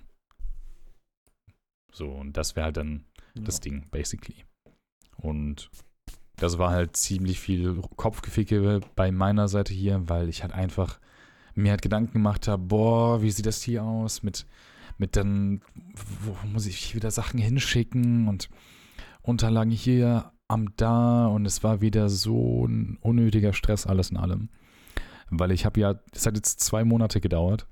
[1.92, 3.62] So, und das wäre halt dann das Ja.
[3.62, 4.46] Ding, basically.
[5.18, 5.70] Und
[6.38, 11.00] das war halt ziemlich viel Kopfgeficke bei meiner Seite hier, weil ich halt einfach
[11.60, 14.46] mir halt Gedanken gemacht habe, boah, wie sieht das hier aus mit,
[14.98, 15.62] mit dann,
[16.24, 18.50] wo muss ich wieder Sachen hinschicken und
[19.22, 24.50] Unterlagen hier, am da und es war wieder so ein unnötiger Stress alles in allem.
[25.30, 27.68] Weil ich habe ja, es hat jetzt zwei Monate gedauert,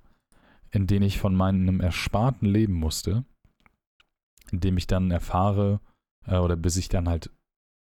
[0.72, 3.26] in denen ich von meinem Ersparten leben musste,
[4.52, 5.82] in dem ich dann erfahre,
[6.28, 7.32] äh, oder bis ich dann halt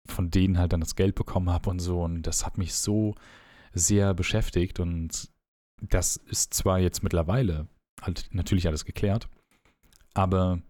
[0.08, 2.02] von denen halt dann das Geld bekommen habe und so.
[2.02, 3.14] Und das hat mich so
[3.72, 4.80] sehr beschäftigt.
[4.80, 5.30] Und
[5.80, 7.68] das ist zwar jetzt mittlerweile
[8.00, 9.28] halt natürlich alles geklärt,
[10.14, 10.60] aber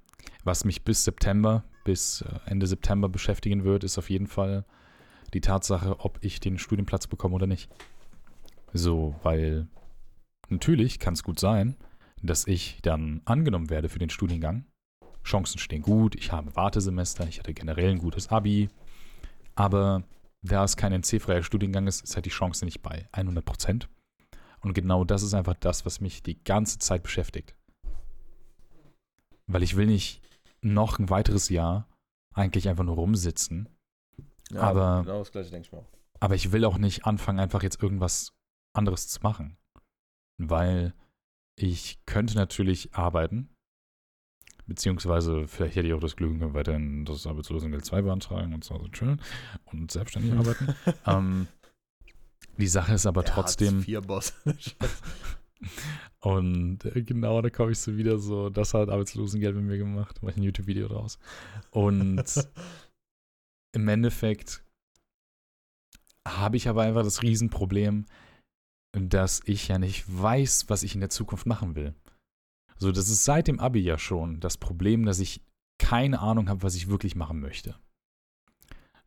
[0.45, 4.65] was mich bis September, bis äh, Ende September beschäftigen wird, ist auf jeden Fall
[5.35, 7.71] die Tatsache, ob ich den Studienplatz bekomme oder nicht.
[8.73, 9.67] So, weil
[10.49, 11.77] natürlich kann es gut sein,
[12.23, 14.67] dass ich dann angenommen werde für den Studiengang.
[15.25, 18.69] Chancen stehen gut, ich habe Wartesemester, ich hatte generell ein gutes Abi.
[19.55, 20.05] Aber
[20.43, 23.89] da es kein NC-freier Studiengang ist, ist halt die Chance nicht bei 100 Prozent.
[24.61, 27.55] Und genau das ist einfach das, was mich die ganze Zeit beschäftigt.
[29.47, 30.23] Weil ich will nicht
[30.61, 31.89] noch ein weiteres Jahr
[32.35, 33.69] eigentlich einfach nur rumsitzen.
[34.51, 35.87] Ja, aber- Genau das gleiche denke ich auch.
[36.21, 38.33] Aber ich will auch nicht anfangen, einfach jetzt irgendwas
[38.77, 39.57] anderes zu machen.
[40.39, 40.95] Weil
[41.57, 43.49] ich könnte natürlich arbeiten.
[44.67, 49.21] Beziehungsweise vielleicht hätte ich auch das Glück, weiterhin das Arbeitslosengeld 2 beantragen und so chillen
[49.67, 50.75] und selbstständig arbeiten.
[51.07, 51.49] ähm,
[52.59, 54.35] die Sache ist aber trotzdem, Vier Boss.
[56.21, 60.23] und äh, genau, da komme ich so wieder so, das hat Arbeitslosengeld mit mir gemacht,
[60.23, 61.19] mache ich ein YouTube-Video draus.
[61.71, 62.25] Und
[63.73, 64.65] im Endeffekt
[66.27, 68.07] habe ich aber einfach das Riesenproblem,
[68.93, 71.95] dass ich ja nicht weiß, was ich in der Zukunft machen will.
[72.79, 75.41] So, das ist seit dem Abi ja schon das Problem, dass ich
[75.79, 77.77] keine Ahnung habe, was ich wirklich machen möchte.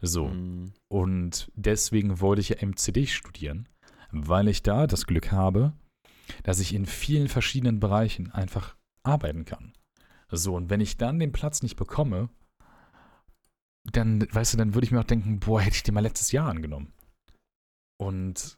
[0.01, 0.73] So, Mhm.
[0.91, 3.69] und deswegen wollte ich ja MCD studieren,
[4.11, 5.73] weil ich da das Glück habe,
[6.43, 9.73] dass ich in vielen verschiedenen Bereichen einfach arbeiten kann.
[10.31, 12.29] So, und wenn ich dann den Platz nicht bekomme,
[13.83, 16.31] dann, weißt du, dann würde ich mir auch denken, boah, hätte ich den mal letztes
[16.31, 16.93] Jahr angenommen.
[17.99, 18.57] Und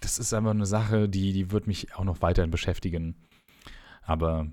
[0.00, 3.16] das ist einfach eine Sache, die, die wird mich auch noch weiterhin beschäftigen.
[4.02, 4.46] Aber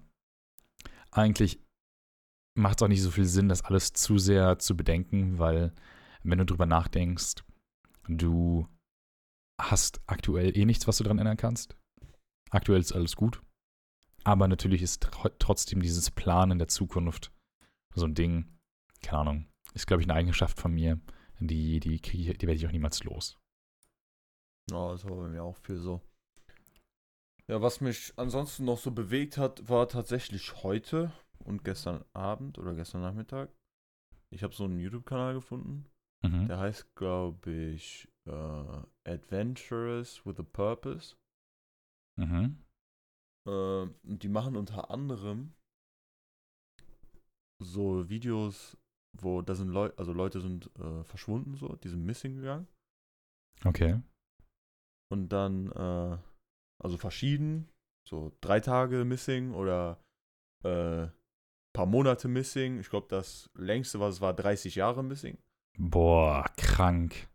[1.11, 1.59] eigentlich
[2.55, 5.73] macht es auch nicht so viel Sinn, das alles zu sehr zu bedenken, weil
[6.23, 7.43] wenn du drüber nachdenkst,
[8.07, 8.67] du
[9.61, 11.77] hast aktuell eh nichts, was du dran ändern kannst.
[12.49, 13.41] Aktuell ist alles gut.
[14.23, 17.31] Aber natürlich ist tr trotzdem dieses Plan in der Zukunft
[17.93, 18.57] so ein Ding,
[19.01, 20.99] keine Ahnung, ist, glaube ich, eine Eigenschaft von mir,
[21.39, 23.37] die, die, die werde ich auch niemals los.
[24.71, 26.01] Ja, das war bei mir auch viel so.
[27.47, 32.73] Ja, was mich ansonsten noch so bewegt hat, war tatsächlich heute und gestern Abend oder
[32.73, 33.49] gestern Nachmittag.
[34.33, 35.85] Ich habe so einen YouTube-Kanal gefunden.
[36.23, 36.47] Mhm.
[36.47, 41.15] Der heißt, glaube ich, äh, Adventurous with a Purpose.
[42.17, 42.63] Mhm.
[43.47, 45.53] Äh, und die machen unter anderem
[47.63, 48.77] so Videos,
[49.17, 52.67] wo da sind Leute, also Leute sind äh, verschwunden so, die sind missing gegangen.
[53.63, 54.01] Okay.
[55.11, 56.17] Und dann, äh,
[56.83, 57.69] also verschieden,
[58.07, 60.03] so drei Tage missing oder
[60.63, 61.07] äh,
[61.75, 62.79] paar Monate missing.
[62.79, 65.37] Ich glaube, das längste, was es war, 30 Jahre missing.
[65.77, 67.27] Boah, krank.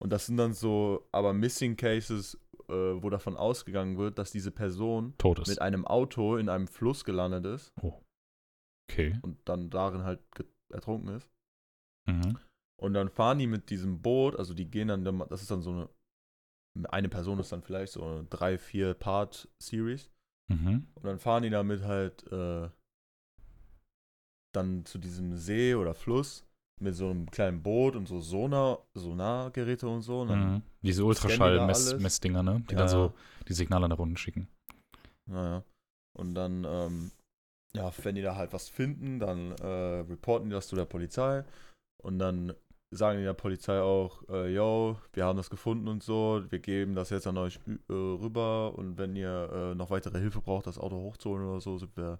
[0.00, 4.52] Und das sind dann so, aber Missing Cases, äh, wo davon ausgegangen wird, dass diese
[4.52, 5.14] Person
[5.48, 7.72] mit einem Auto in einem Fluss gelandet ist
[8.88, 9.18] Okay.
[9.22, 10.20] und dann darin halt
[10.72, 11.28] ertrunken ist.
[12.08, 12.38] Mhm.
[12.80, 15.72] Und dann fahren die mit diesem Boot, also die gehen dann, das ist dann so
[15.72, 15.88] eine,
[16.90, 20.12] eine Person ist dann vielleicht so eine drei, vier Part-Series.
[20.48, 20.86] Mhm.
[20.94, 22.70] Und dann fahren die damit halt äh,
[24.54, 26.44] dann zu diesem See oder Fluss
[26.80, 30.20] mit so einem kleinen Boot und so Sonar, Sonargeräte und so.
[30.20, 30.62] Und Mhm.
[30.82, 31.04] Diese.
[31.04, 32.62] Ultraschall-Messdinger, ne?
[32.68, 33.12] Die Ja, dann so
[33.48, 34.48] die Signale nach unten schicken.
[35.26, 35.64] Naja.
[36.16, 37.10] Und dann, ähm,
[37.74, 41.44] ja, wenn die da halt was finden, dann äh, reporten die das zu der Polizei.
[42.02, 42.54] Und dann
[42.90, 46.94] sagen die der Polizei auch, äh, yo, wir haben das gefunden und so, wir geben
[46.94, 50.78] das jetzt an euch äh, rüber und wenn ihr äh, noch weitere Hilfe braucht, das
[50.78, 52.18] Auto hochzuholen oder so, wir,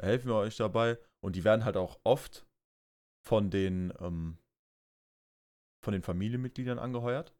[0.00, 0.98] helfen wir euch dabei.
[1.26, 2.46] Und die werden halt auch oft
[3.26, 4.38] von den, ähm,
[5.84, 7.34] von den Familienmitgliedern angeheuert.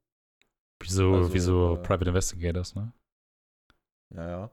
[0.82, 2.92] Wie so, Also, wie so äh, Private Investigators, ne?
[4.12, 4.50] Ja, ja.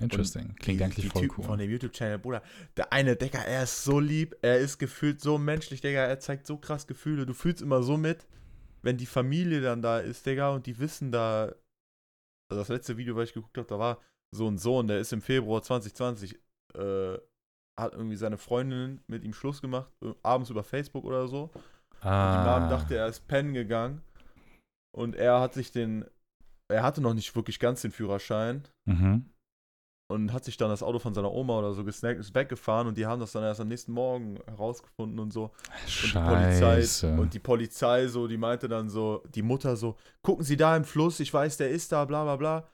[0.00, 0.54] Interesting.
[0.54, 1.44] Klingt die, eigentlich die voll Typen cool.
[1.46, 2.40] von dem YouTube-Channel, Bruder.
[2.76, 6.46] Der eine, Digga, er ist so lieb, er ist gefühlt so menschlich, Digga, er zeigt
[6.46, 7.26] so krass Gefühle.
[7.26, 8.28] Du fühlst immer so mit,
[8.82, 11.52] wenn die Familie dann da ist, Digga, und die wissen da.
[12.48, 15.12] Also das letzte Video, was ich geguckt habe, da war so ein Sohn, der ist
[15.12, 16.38] im Februar 2020,
[16.74, 17.18] äh,
[17.78, 21.50] hat irgendwie seine Freundin mit ihm Schluss gemacht, äh, abends über Facebook oder so.
[22.00, 24.02] Und die ah, Mom dachte, er ist pennen gegangen.
[24.96, 26.04] Und er hat sich den.
[26.70, 29.24] Er hatte noch nicht wirklich ganz den Führerschein mhm.
[30.12, 32.98] und hat sich dann das Auto von seiner Oma oder so gesnackt, ist weggefahren und
[32.98, 35.44] die haben das dann erst am nächsten Morgen herausgefunden und so.
[35.44, 37.12] Und die Polizei, Scheiße.
[37.14, 40.84] und die Polizei so, die meinte dann so, die Mutter so, gucken Sie da im
[40.84, 42.68] Fluss, ich weiß, der ist da, bla bla bla.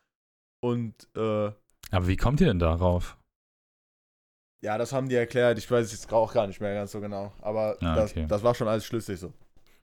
[0.60, 1.52] Und äh,
[1.92, 3.16] Aber wie kommt ihr denn darauf?
[4.64, 7.00] Ja, das haben die erklärt, ich weiß es jetzt auch gar nicht mehr ganz so
[7.00, 7.32] genau.
[7.42, 8.26] Aber Ah, das, okay.
[8.26, 9.32] das war schon alles schlüssig so.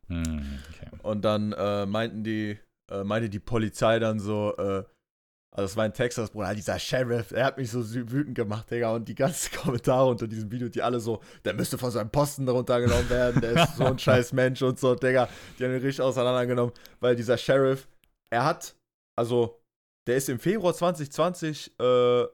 [0.08, 0.90] Hm, okay.
[1.04, 2.58] Und dann äh, meinten die,
[2.92, 4.84] äh, meinte die Polizei dann so, äh,
[5.54, 8.96] also es war in Texas, Bruder, dieser Sheriff, er hat mich so wütend gemacht, Digga.
[8.96, 12.50] Und die ganzen Kommentare unter diesem Video, die alle so, der müsste von seinem Posten
[12.50, 15.30] runtergenommen werden, der ist so ein scheiß Mensch und so, Digga.
[15.60, 17.88] Die haben ihn richtig auseinandergenommen, weil dieser Sheriff,
[18.32, 18.76] er hat,
[19.16, 19.62] also,
[20.08, 22.26] der ist im Februar 2020 äh,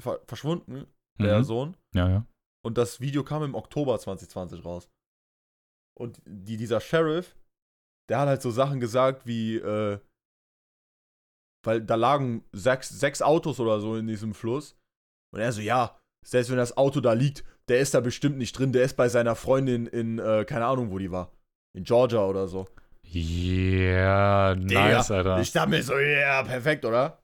[0.00, 0.86] ver verschwunden,
[1.20, 1.44] der Mhm.
[1.44, 1.76] Sohn.
[1.94, 2.26] Ja, ja.
[2.64, 4.88] Und das Video kam im Oktober 2020 raus.
[5.98, 7.36] Und die, dieser Sheriff,
[8.08, 9.98] der hat halt so Sachen gesagt wie, äh,
[11.64, 14.76] weil da lagen sechs, sechs Autos oder so in diesem Fluss.
[15.34, 18.58] Und er so, ja, selbst wenn das Auto da liegt, der ist da bestimmt nicht
[18.58, 21.32] drin, der ist bei seiner Freundin in, äh, keine Ahnung, wo die war.
[21.76, 22.68] In Georgia oder so.
[23.14, 25.40] Yeah, nice, Alter.
[25.40, 27.21] Ich dachte mir so, ja, yeah, perfekt, oder?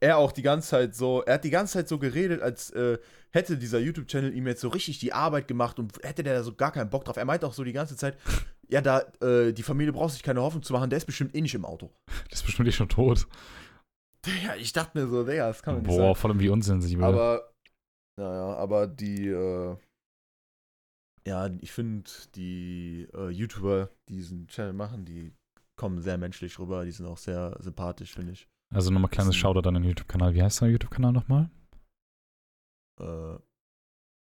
[0.00, 2.98] Er auch die ganze Zeit so, er hat die ganze Zeit so geredet, als äh,
[3.30, 6.54] hätte dieser YouTube-Channel ihm jetzt so richtig die Arbeit gemacht und hätte der da so
[6.54, 7.16] gar keinen Bock drauf.
[7.16, 8.16] Er meinte auch so die ganze Zeit,
[8.68, 11.40] ja, da, äh, die Familie braucht sich keine Hoffnung zu machen, der ist bestimmt eh
[11.40, 11.92] nicht im Auto.
[12.30, 13.26] das ist bestimmt eh schon tot.
[14.44, 17.04] Ja, ich dachte mir so, Digga, das kann doch nicht Boah, vor allem wie unsensibel.
[17.04, 17.52] Aber,
[18.16, 19.76] naja, aber die, äh,
[21.26, 25.32] ja, ich finde, die äh, YouTuber, die diesen Channel machen, die
[25.76, 28.48] kommen sehr menschlich rüber, die sind auch sehr sympathisch, finde ich.
[28.72, 30.34] Also nochmal kleines Shoutout an den YouTube-Kanal.
[30.34, 31.50] Wie heißt der YouTube-Kanal nochmal?
[33.00, 33.38] äh,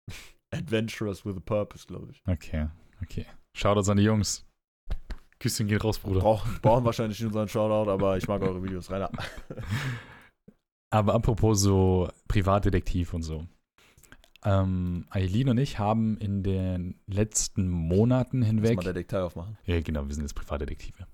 [0.55, 2.21] Adventurous with a Purpose, glaube ich.
[2.27, 2.67] Okay,
[3.01, 3.25] okay.
[3.55, 4.45] Shoutouts an die Jungs.
[5.39, 6.21] Küsschen geht raus, Bruder.
[6.21, 9.09] Brauchen, brauchen wahrscheinlich nicht unseren Shoutout, aber ich mag eure Videos, Rainer.
[10.89, 13.47] Aber apropos so Privatdetektiv und so.
[14.45, 18.75] Ähm, Eileen und ich haben in den letzten Monaten Lass hinweg.
[18.75, 19.57] mal Detektiv aufmachen.
[19.65, 21.07] Ja, genau, wir sind jetzt Privatdetektive.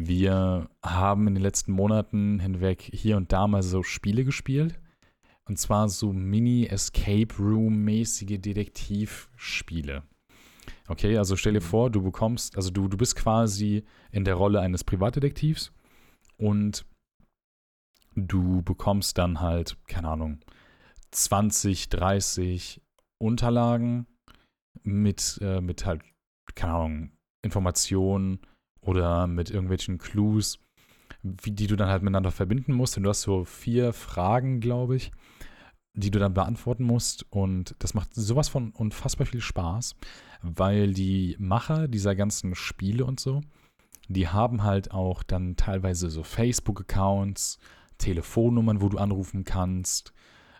[0.00, 4.78] Wir haben in den letzten Monaten hinweg hier und da mal so Spiele gespielt.
[5.44, 10.04] Und zwar so Mini-Escape Room-mäßige Detektivspiele.
[10.86, 14.60] Okay, also stell dir vor, du bekommst, also du, du bist quasi in der Rolle
[14.60, 15.72] eines Privatdetektivs
[16.36, 16.86] und
[18.14, 20.38] du bekommst dann halt, keine Ahnung,
[21.10, 22.80] 20, 30
[23.20, 24.06] Unterlagen
[24.84, 26.02] mit, äh, mit halt,
[26.54, 27.10] keine Ahnung,
[27.42, 28.40] Informationen
[28.88, 30.58] oder mit irgendwelchen Clues,
[31.22, 32.96] wie, die du dann halt miteinander verbinden musst.
[32.96, 35.12] Und du hast so vier Fragen, glaube ich,
[35.92, 37.26] die du dann beantworten musst.
[37.30, 39.94] Und das macht sowas von unfassbar viel Spaß,
[40.40, 43.42] weil die Macher dieser ganzen Spiele und so,
[44.08, 47.58] die haben halt auch dann teilweise so Facebook-Accounts,
[47.98, 50.14] Telefonnummern, wo du anrufen kannst,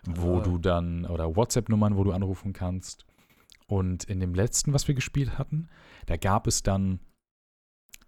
[0.05, 0.41] wo Ah.
[0.41, 3.05] du dann, oder WhatsApp-Nummern, wo du anrufen kannst.
[3.65, 5.67] Und in dem letzten, was wir gespielt hatten,
[6.05, 6.99] da gab es dann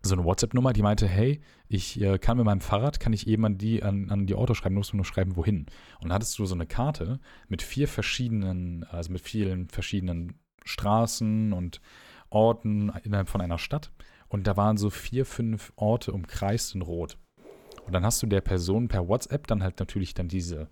[0.04, 3.46] so eine WhatsApp-Nummer, die meinte, hey, ich äh, kann mit meinem Fahrrad, kann ich eben
[3.46, 5.68] an die, an, an die Auto schreiben, musst nur schreiben, wohin.
[6.02, 11.54] Und dann hattest du so eine Karte mit vier verschiedenen, also mit vielen verschiedenen Straßen
[11.54, 11.82] und
[12.30, 13.92] Orten innerhalb von einer Stadt.
[14.28, 17.18] Und da waren so vier, fünf Orte umkreist in Rot.
[17.86, 20.70] Und dann hast du der Person per WhatsApp dann halt natürlich dann diese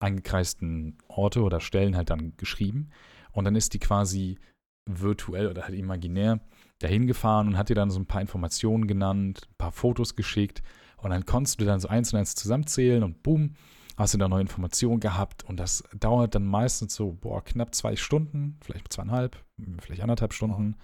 [0.00, 2.90] eingekreisten Orte oder Stellen halt dann geschrieben.
[3.32, 4.38] Und dann ist die quasi
[4.86, 6.40] virtuell oder halt imaginär
[6.80, 10.62] dahin gefahren und hat dir dann so ein paar Informationen genannt, ein paar Fotos geschickt.
[10.96, 13.54] Und dann konntest du dann so eins und eins zusammenzählen und boom,
[13.96, 15.44] hast du da neue Informationen gehabt.
[15.44, 19.36] Und das dauert dann meistens so, boah, knapp zwei Stunden, vielleicht zweieinhalb,
[19.80, 20.76] vielleicht anderthalb Stunden.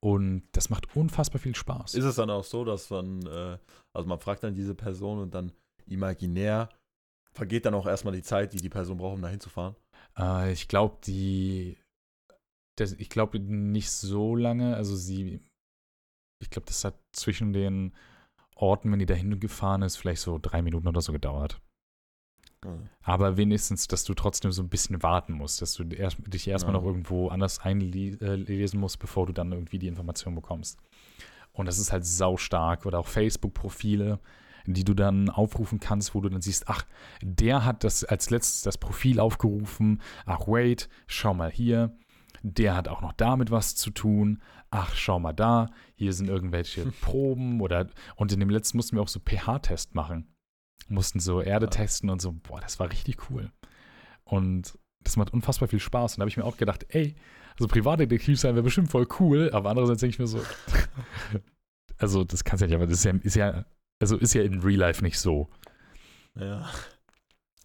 [0.00, 1.94] Und das macht unfassbar viel Spaß.
[1.94, 3.58] Ist es dann auch so, dass man, äh,
[3.94, 5.52] also man fragt dann diese Person und dann
[5.86, 6.68] imaginär
[7.32, 9.76] vergeht dann auch erstmal die Zeit, die die Person braucht, um da hinzufahren?
[10.18, 11.76] Äh, ich glaube, die.
[12.76, 14.76] Das, ich glaube nicht so lange.
[14.76, 15.40] Also sie.
[16.42, 17.92] Ich glaube, das hat zwischen den
[18.54, 21.60] Orten, wenn die da hingefahren ist, vielleicht so drei Minuten oder so gedauert.
[23.02, 26.74] Aber wenigstens, dass du trotzdem so ein bisschen warten musst, dass du erst, dich erstmal
[26.74, 26.80] Ja.
[26.80, 30.78] noch irgendwo anders einlesen musst, bevor du dann irgendwie die Information bekommst.
[31.52, 32.84] Und das ist halt saustark.
[32.86, 34.18] Oder auch Facebook-Profile,
[34.66, 36.84] die du dann aufrufen kannst, wo du dann siehst, ach,
[37.22, 40.02] der hat das als letztes das Profil aufgerufen.
[40.24, 41.96] Ach, wait, schau mal hier.
[42.48, 44.40] Der hat auch noch damit was zu tun.
[44.70, 45.68] Ach, schau mal da.
[45.96, 50.32] Hier sind irgendwelche Proben oder und in dem letzten mussten wir auch so pH-Test machen.
[50.88, 51.70] Mussten so Erde Ja.
[51.70, 52.32] testen und so.
[52.32, 53.50] Boah, das war richtig cool.
[54.24, 56.12] Und das macht unfassbar viel Spaß.
[56.14, 57.16] Und da habe ich mir auch gedacht, ey,
[57.54, 60.40] also Privatdetektiv sein wäre bestimmt voll cool, aber andererseits denke ich mir so,
[61.98, 63.64] also das kannst du ja nicht, aber das ist ja, ist ja,
[64.00, 65.48] also ist ja in Real Life nicht so.
[66.38, 66.68] Ja,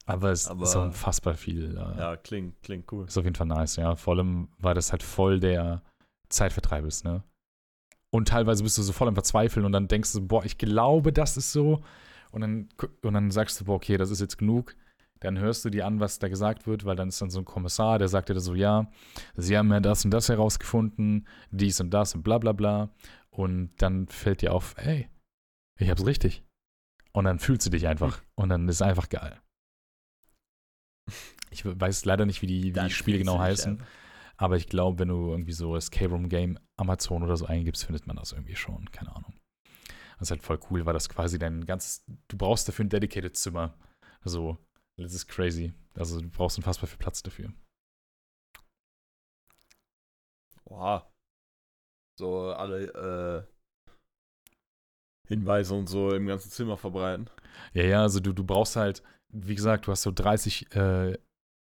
[0.05, 1.77] Aber es Aber- ist unfassbar viel.
[1.77, 3.05] Äh, ja klingt, klingt cool.
[3.05, 3.95] Ist auf jeden Fall nice, ja.
[3.95, 5.81] Vor allem, weil das halt voll der
[6.29, 7.23] Zeitvertreib ist, ne?
[8.13, 11.13] Und teilweise bist du so voll am Verzweifeln und dann denkst du, boah, ich glaube,
[11.13, 11.81] das ist so.
[12.31, 12.69] Und dann,
[13.03, 14.75] und dann sagst du, boah, okay, das ist jetzt genug.
[15.21, 17.45] Dann hörst du dir an, was da gesagt wird, weil dann ist dann so ein
[17.45, 18.89] Kommissar, der sagt dir so, ja,
[19.35, 22.89] sie haben ja das und das herausgefunden, dies und das und bla bla bla.
[23.29, 25.07] Und dann fällt dir auf, ey,
[25.79, 26.43] ich hab's richtig.
[27.13, 28.21] Und dann fühlst du dich einfach.
[28.35, 29.39] Und dann ist es einfach geil.
[31.49, 33.83] Ich weiß leider nicht, wie die, wie die Spiele genau heißen.
[34.37, 38.07] Aber ich glaube, wenn du irgendwie so Escape Room Game Amazon oder so eingibst, findet
[38.07, 38.89] man das irgendwie schon.
[38.91, 39.33] Keine Ahnung.
[40.17, 42.05] Das ist halt voll cool, weil das quasi dein ganz.
[42.27, 43.77] Du brauchst dafür ein dedicated Zimmer.
[44.21, 44.57] Also,
[44.97, 45.73] das ist crazy.
[45.95, 47.53] Also, du brauchst unfassbar viel Platz dafür.
[50.65, 51.11] Oha.
[52.19, 53.51] So alle äh,
[55.27, 57.29] Hinweise und so im ganzen Zimmer verbreiten.
[57.73, 61.17] Ja, ja, also du, du brauchst halt, wie gesagt, du hast so 30 äh,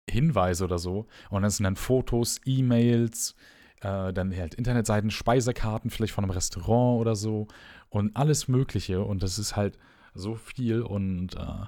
[0.09, 1.07] Hinweise oder so.
[1.31, 3.35] Und dann sind dann Fotos, E-Mails,
[3.81, 7.49] äh, dann halt Internetseiten, Speisekarten, vielleicht von einem Restaurant oder so.
[7.89, 9.03] Und alles Mögliche.
[9.03, 9.79] Und das ist halt
[10.15, 10.83] so viel.
[10.83, 11.67] Und äh,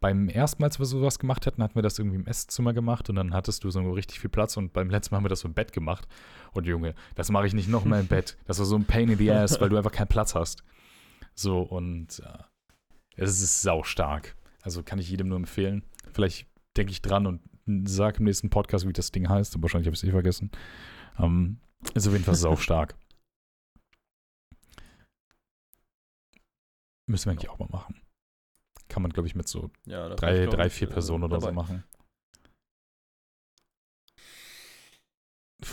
[0.00, 3.08] beim ersten Mal, als wir sowas gemacht hatten, hatten wir das irgendwie im Esszimmer gemacht
[3.08, 5.40] und dann hattest du so richtig viel Platz und beim letzten Mal haben wir das
[5.40, 6.08] so im Bett gemacht.
[6.52, 8.36] Und Junge, das mache ich nicht nochmal im Bett.
[8.44, 10.64] Das war so ein Pain in the Ass, weil du einfach keinen Platz hast.
[11.34, 12.42] So, und äh,
[13.16, 14.34] es ist saustark.
[14.62, 15.84] Also kann ich jedem nur empfehlen.
[16.12, 16.46] Vielleicht
[16.76, 17.40] denke ich dran und
[17.88, 19.54] sage im nächsten Podcast, wie das Ding heißt.
[19.54, 20.50] Aber wahrscheinlich habe ich es eh vergessen.
[21.18, 21.58] Ähm,
[21.94, 22.96] ist auf jeden Fall saustark.
[27.08, 28.00] Müssen wir eigentlich auch mal machen.
[28.88, 31.46] Kann man, glaube ich, mit so Ja, drei, drei ich, vier äh, Personen oder so
[31.46, 31.54] dabei.
[31.54, 31.84] machen.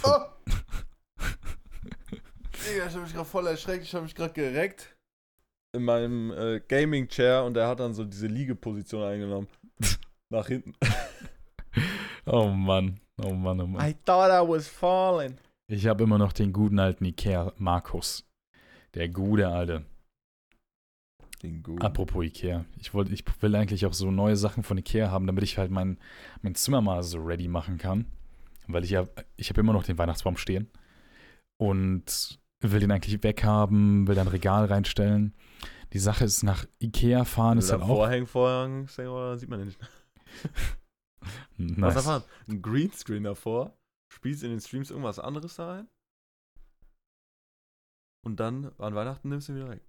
[0.03, 0.25] Oh!
[2.65, 3.83] Digga, ich habe mich gerade voll erschreckt.
[3.83, 4.95] Ich habe mich gerade gereckt
[5.75, 9.47] in meinem äh, Gaming-Chair und der hat dann so diese Liegeposition eingenommen.
[10.29, 10.73] Nach hinten.
[12.31, 13.89] Oh Mann, oh Mann, oh Mann.
[13.89, 15.37] I thought I was falling.
[15.67, 18.23] Ich habe immer noch den guten alten Ikea Markus.
[18.93, 19.83] Der gute alte.
[21.41, 21.81] Den gut.
[21.81, 22.65] Apropos Ikea.
[22.79, 25.71] Ich, wollt, ich will eigentlich auch so neue Sachen von Ikea haben, damit ich halt
[25.71, 25.97] mein,
[26.43, 28.05] mein Zimmer mal so ready machen kann.
[28.67, 30.69] Weil ich ja, ich habe immer noch den Weihnachtsbaum stehen.
[31.57, 35.33] Und will den eigentlich weghaben, will dann ein Regal reinstellen.
[35.93, 37.87] Die Sache ist, nach Ikea fahren ist halt auch.
[37.87, 39.79] Vorhängen, Vorhang, dann sieht man den nicht
[41.57, 41.87] mehr.
[41.87, 42.05] Was Nice.
[42.05, 42.23] davon?
[42.47, 43.77] Ein Greenscreen davor.
[44.11, 45.87] Spielst in den Streams irgendwas anderes da rein.
[48.25, 49.81] Und dann an Weihnachten nimmst du ihn wieder weg.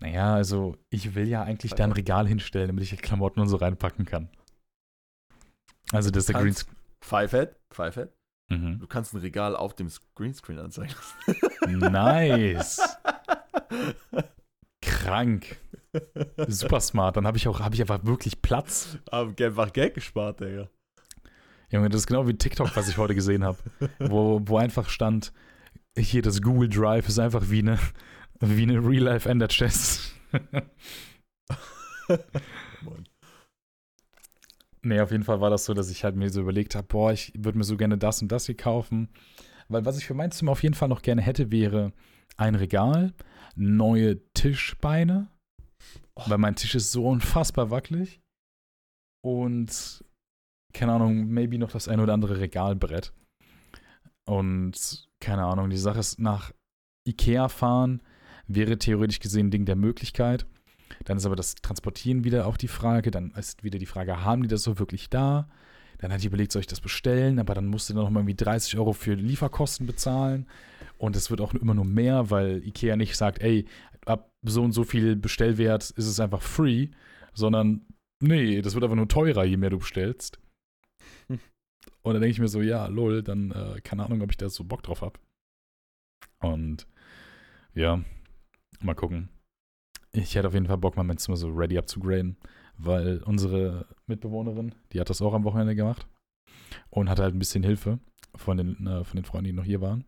[0.00, 3.56] Naja, also ich will ja eigentlich da ein Regal hinstellen, damit ich Klamotten und so
[3.56, 4.30] reinpacken kann.
[5.92, 6.76] Also das ist der Greenscreen.
[7.00, 8.17] Pfeifett, Pfeifett.
[8.48, 8.78] Mhm.
[8.78, 10.94] Du kannst ein Regal auf dem Greenscreen anzeigen.
[11.66, 12.80] Nice.
[14.80, 15.56] Krank.
[16.46, 17.16] Super smart.
[17.16, 18.98] Dann habe ich auch, habe ich einfach wirklich Platz.
[19.10, 20.68] Aber einfach Geld gespart, Digga.
[21.70, 23.58] Junge, das ist genau wie TikTok, was ich heute gesehen habe.
[23.98, 25.32] Wo, wo einfach stand,
[25.96, 27.78] hier das Google Drive ist einfach wie eine,
[28.40, 30.14] wie eine Real-Life Ender Chest.
[32.08, 33.07] Mann.
[34.88, 37.12] Nee, auf jeden Fall war das so, dass ich halt mir so überlegt habe, boah,
[37.12, 39.10] ich würde mir so gerne das und das hier kaufen.
[39.68, 41.92] Weil was ich für mein Zimmer auf jeden Fall noch gerne hätte, wäre
[42.38, 43.12] ein Regal,
[43.54, 45.28] neue Tischbeine,
[46.26, 48.22] weil mein Tisch ist so unfassbar wackelig.
[49.22, 50.02] Und
[50.72, 53.12] keine Ahnung, maybe noch das ein oder andere Regalbrett.
[54.26, 56.52] Und keine Ahnung, die Sache ist, nach
[57.06, 58.00] Ikea fahren
[58.46, 60.46] wäre theoretisch gesehen ein Ding der Möglichkeit.
[61.04, 63.10] Dann ist aber das Transportieren wieder auch die Frage.
[63.10, 65.48] Dann ist wieder die Frage, haben die das so wirklich da?
[65.98, 68.36] dann hatte ich überlegt, soll ich das bestellen, aber dann musste dann noch mal irgendwie
[68.36, 70.46] 30 Euro für Lieferkosten bezahlen.
[70.96, 73.66] Und es wird auch immer nur mehr, weil Ikea nicht sagt, ey,
[74.06, 76.88] ab so und so viel Bestellwert ist es einfach free,
[77.34, 77.86] sondern
[78.20, 80.40] nee, das wird einfach nur teurer, je mehr du bestellst.
[81.26, 81.40] Hm.
[82.02, 84.48] Und dann denke ich mir so, ja, lol, dann äh, keine Ahnung, ob ich da
[84.48, 85.18] so Bock drauf habe.
[86.40, 86.86] Und
[87.74, 88.02] ja,
[88.80, 89.28] mal gucken.
[90.12, 92.36] Ich hätte auf jeden Fall Bock, mal mein Zimmer so ready abzugraden,
[92.76, 96.06] weil unsere Mitbewohnerin, die hat das auch am Wochenende gemacht
[96.90, 97.98] und hatte halt ein bisschen Hilfe
[98.34, 100.04] von den, äh, von den Freunden, die noch hier waren.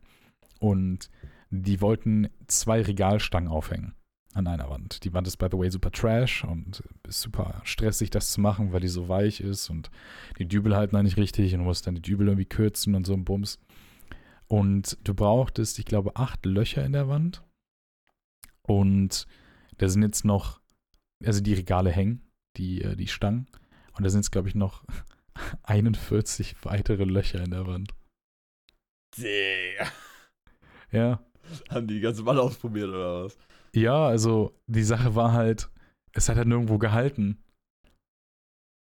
[0.58, 1.10] Und
[1.50, 3.94] die wollten zwei Regalstangen aufhängen
[4.34, 5.04] an einer Wand.
[5.04, 8.72] Die Wand ist, by the way, super trash und ist super stressig, das zu machen,
[8.72, 9.90] weil die so weich ist und
[10.38, 13.06] die Dübel halten da nicht richtig und du musst dann die Dübel irgendwie kürzen und
[13.06, 13.58] so ein Bums.
[14.46, 17.42] Und du brauchtest, ich glaube, acht Löcher in der Wand.
[18.62, 19.26] Und
[19.80, 20.60] da sind jetzt noch,
[21.24, 22.22] also die Regale hängen,
[22.58, 23.46] die, äh, die Stangen.
[23.96, 24.84] Und da sind jetzt, glaube ich, noch
[25.62, 27.94] 41 weitere Löcher in der Wand.
[29.16, 29.86] Digga.
[30.92, 31.24] Ja.
[31.70, 33.38] Haben die die ganze Wand ausprobiert oder was?
[33.74, 35.70] Ja, also die Sache war halt,
[36.12, 37.42] es hat halt nirgendwo gehalten.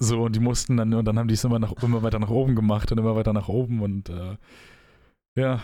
[0.00, 2.30] So, und die mussten dann, und dann haben die es immer, nach, immer weiter nach
[2.30, 4.36] oben gemacht und immer weiter nach oben und äh,
[5.38, 5.62] ja,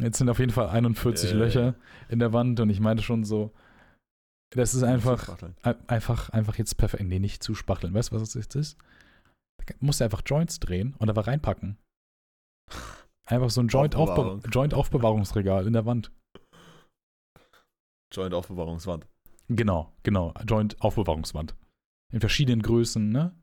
[0.00, 1.34] jetzt sind auf jeden Fall 41 Äh.
[1.34, 1.74] Löcher
[2.08, 3.52] in der Wand und ich meinte schon so,
[4.54, 5.38] das ist einfach,
[5.86, 7.94] einfach, einfach jetzt perfekt, nee, nicht zu spachteln.
[7.94, 8.78] Weißt du, was das jetzt ist?
[9.64, 11.78] Da musst du einfach Joints drehen und einfach reinpacken.
[13.26, 14.42] Einfach so ein Joint-Aufbe Aufbewahrung.
[14.50, 16.12] Joint-Aufbewahrungsregal in der Wand.
[18.12, 19.06] Joint-Aufbewahrungswand.
[19.48, 20.34] Genau, genau.
[20.46, 21.54] Joint-Aufbewahrungswand.
[22.12, 23.34] In verschiedenen Größen, ne?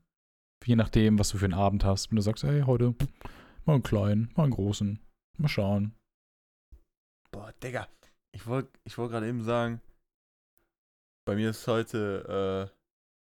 [0.64, 2.10] Je nachdem, was du für einen Abend hast.
[2.10, 2.94] Wenn du sagst, hey, heute
[3.64, 5.00] mal einen kleinen, mal einen großen.
[5.38, 5.96] Mal schauen.
[7.32, 7.88] Boah, Digga.
[8.32, 9.80] Ich wollte ich wollt gerade eben sagen,
[11.30, 12.72] bei mir ist heute,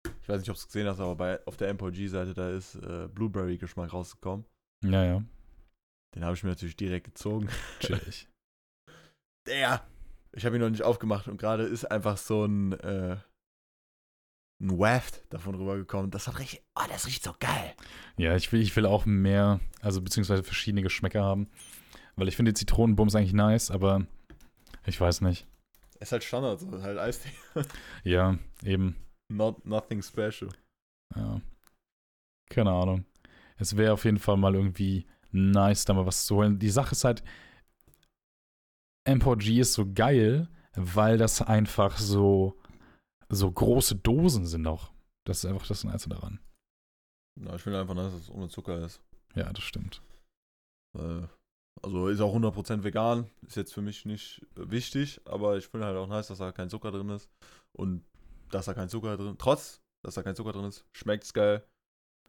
[0.04, 2.50] äh, ich weiß nicht, ob du es gesehen hast, aber bei, auf der MPG-Seite, da
[2.50, 4.44] ist äh, Blueberry-Geschmack rausgekommen.
[4.84, 5.24] Ja, ja.
[6.14, 7.48] Den habe ich mir natürlich direkt gezogen.
[7.80, 8.28] Chillig.
[9.48, 9.82] Der!
[10.32, 13.16] Ich habe ihn noch nicht aufgemacht und gerade ist einfach so ein, äh,
[14.60, 16.10] ein Waft davon rübergekommen.
[16.10, 17.72] Das hat richtig, oh, das riecht so geil.
[18.18, 21.48] Ja, ich will, ich will auch mehr, also beziehungsweise verschiedene Geschmäcker haben.
[22.16, 24.06] Weil ich finde die Zitronenbums eigentlich nice, aber
[24.84, 25.46] ich weiß nicht.
[26.00, 27.30] Ist halt Standard, so halt Eistee.
[28.04, 28.96] Ja, eben.
[29.32, 30.50] Not, nothing special.
[31.14, 31.40] Ja.
[32.50, 33.04] Keine Ahnung.
[33.56, 36.58] Es wäre auf jeden Fall mal irgendwie nice, da mal was zu holen.
[36.58, 37.22] Die Sache ist halt,
[39.06, 42.60] MPG ist so geil, weil das einfach so,
[43.28, 44.92] so große Dosen sind auch.
[45.26, 46.40] Das ist einfach das Nice daran.
[47.38, 49.00] Na, ich finde einfach, dass es ohne Zucker ist.
[49.34, 50.02] Ja, das stimmt.
[50.96, 51.26] Äh,
[51.86, 53.30] also ist auch 100% vegan.
[53.46, 56.68] Ist jetzt für mich nicht wichtig, aber ich finde halt auch nice, dass da kein
[56.68, 57.30] Zucker drin ist.
[57.72, 58.04] Und
[58.50, 61.64] dass da kein Zucker drin trotz, dass da kein Zucker drin ist, schmeckt's geil.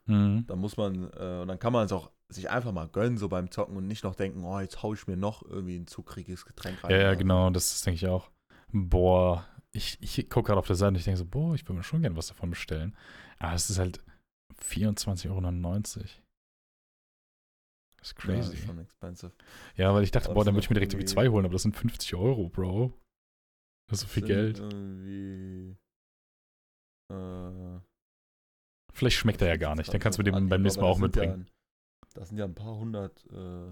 [0.05, 0.45] Mhm.
[0.45, 3.29] Dann muss man, äh, und dann kann man es auch sich einfach mal gönnen, so
[3.29, 6.45] beim Zocken und nicht noch denken, oh, jetzt hau ich mir noch irgendwie ein zuckriges
[6.45, 6.91] Getränk rein.
[6.91, 8.29] Ja, ja, genau, das, das denke ich auch.
[8.71, 11.77] Boah, ich, ich gucke gerade auf der Seite und ich denke so, boah, ich würde
[11.77, 12.95] mir schon gerne was davon bestellen.
[13.39, 14.03] Aber es ist halt
[14.61, 16.03] 24,99 Euro.
[18.15, 18.53] Das ist Ja, crazy.
[18.57, 19.31] ist schon expensive.
[19.75, 21.53] Ja, weil ich dachte, Aber boah, dann würde ich mir direkt irgendwie zwei holen, aber
[21.53, 22.93] das sind 50 Euro, Bro.
[23.89, 24.59] Das ist so viel Geld.
[24.59, 25.77] Irgendwie,
[27.13, 27.79] äh,
[28.93, 29.93] Vielleicht schmeckt er ja gar nicht.
[29.93, 31.45] Dann kannst du mir den beim nächsten Mal auch Aber mitbringen.
[31.47, 33.69] Ja, das sind ja ein paar hundert äh,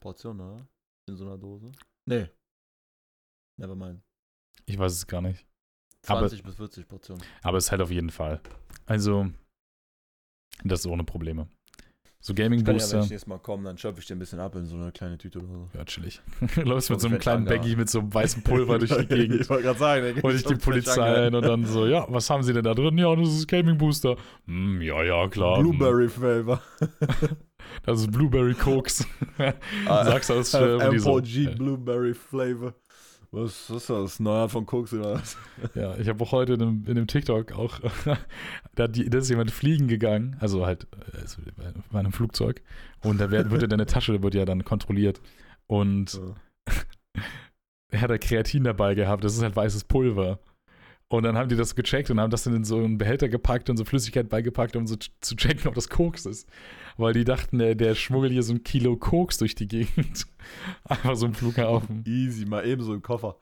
[0.00, 0.68] Portionen, oder?
[1.08, 1.72] In so einer Dose.
[2.08, 2.28] Nee.
[3.58, 4.02] Never mind.
[4.66, 5.46] Ich weiß es gar nicht.
[6.06, 7.24] Aber- 20 bis 40 Portionen.
[7.42, 8.40] Aber es ist halt auf jeden Fall.
[8.84, 9.30] Also,
[10.62, 11.48] das ist ohne Probleme.
[12.26, 12.96] So Gaming kann ja, Booster.
[12.96, 14.90] wenn ich nächstes Mal komme, dann schöpfe ich dir ein bisschen ab in so eine
[14.90, 15.68] kleine Tüte oder so.
[15.78, 16.20] Ja, chillig.
[16.56, 19.42] Läufst mit so einem kleinen Baggy mit so einem weißen Pulver durch die Gegend.
[19.42, 22.42] ich wollte gerade sagen, Hol ich die Polizei ein und dann so, ja, was haben
[22.42, 22.98] sie denn da drin?
[22.98, 24.16] Ja, das ist Gaming Booster.
[24.48, 25.60] Hm, ja, ja, klar.
[25.60, 26.60] Blueberry Flavor.
[27.82, 29.04] Das ist Blueberry Koks.
[29.86, 32.74] Sagst du das äh, die so, MPG äh, Blueberry Flavor.
[33.30, 34.20] Was ist das?
[34.20, 35.36] Neuer von Koks oder was?
[35.74, 37.80] Ja, ich habe auch heute in einem, in einem TikTok auch,
[38.74, 41.42] da, die, da ist jemand fliegen gegangen, also halt also
[41.90, 42.62] bei einem Flugzeug
[43.02, 45.20] und da wird, wird ja deine Tasche wird ja dann kontrolliert
[45.66, 46.20] und
[47.90, 50.38] er hat da Kreatin dabei gehabt, das ist halt weißes Pulver.
[51.08, 53.70] Und dann haben die das gecheckt und haben das dann in so einen Behälter gepackt
[53.70, 56.48] und so Flüssigkeit beigepackt, um so zu checken, ob das Koks ist.
[56.96, 60.26] Weil die dachten, der, der schmuggelt hier so ein Kilo Koks durch die Gegend.
[60.84, 62.02] Einfach so im Flughafen.
[62.06, 63.40] Easy, mal eben so im Koffer.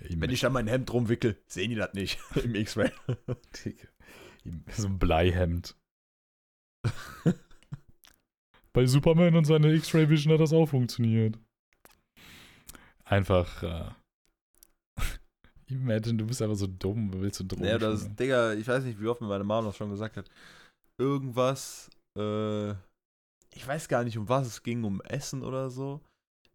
[0.00, 2.90] Wenn ich an mein Hemd rumwickel, sehen die das nicht im X-Ray.
[4.72, 5.76] So ein Bleihemd.
[8.72, 11.38] Bei Superman und seiner X-Ray Vision hat das auch funktioniert.
[13.04, 13.90] Einfach, äh,
[15.70, 18.84] imagine, du bist einfach so dumm, willst du Drogen Ja, das ist, Digga, ich weiß
[18.84, 20.28] nicht, wie oft mir meine Mom das schon gesagt hat.
[20.98, 22.70] Irgendwas, äh,
[23.54, 26.00] ich weiß gar nicht, um was es ging, um Essen oder so.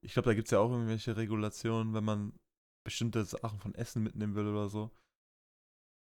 [0.01, 2.33] Ich glaube, da gibt es ja auch irgendwelche Regulationen, wenn man
[2.85, 4.91] bestimmte Sachen von Essen mitnehmen will oder so.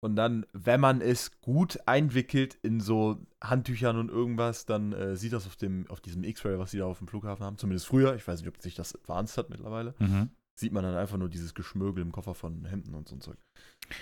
[0.03, 5.32] Und dann, wenn man es gut einwickelt in so Handtüchern und irgendwas, dann äh, sieht
[5.32, 8.14] das auf, dem, auf diesem X-Ray, was sie da auf dem Flughafen haben, zumindest früher,
[8.14, 10.30] ich weiß nicht, ob sich das advanced hat mittlerweile, Mhm.
[10.59, 13.36] Sieht man dann einfach nur dieses Geschmögel im Koffer von Hemden und so ein Zeug.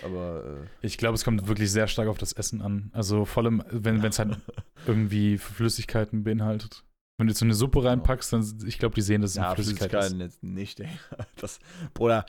[0.03, 2.91] Aber, äh, Ich glaube, es kommt wirklich sehr stark auf das Essen an.
[2.93, 4.39] Also vor allem, wenn es halt
[4.87, 6.85] irgendwie Flüssigkeiten beinhaltet.
[7.19, 9.47] Wenn du jetzt so eine Suppe reinpackst, dann, ich glaube, die sehen, dass es ja,
[9.47, 9.91] eine Flüssigkeit ist.
[9.91, 10.89] Flüssigkeiten jetzt nicht, ey.
[11.37, 11.61] Das,
[11.93, 12.27] Bruder,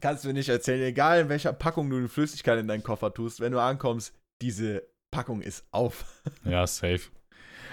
[0.00, 3.12] kannst du mir nicht erzählen, egal in welcher Packung du eine Flüssigkeit in deinen Koffer
[3.12, 6.22] tust, wenn du ankommst, diese Packung ist auf.
[6.44, 7.10] Ja, safe.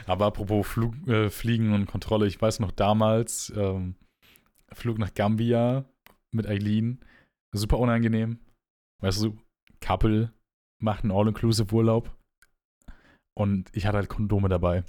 [0.06, 3.96] Aber apropos Flug, äh, Fliegen und Kontrolle, ich weiß noch damals, ähm,
[4.74, 5.86] Flug nach Gambia
[6.32, 7.00] mit Eileen,
[7.54, 8.40] super unangenehm.
[9.02, 9.38] Weißt du,
[9.82, 10.32] Couple
[10.82, 12.16] macht einen All-Inclusive-Urlaub
[13.38, 14.84] und ich hatte halt Kondome dabei.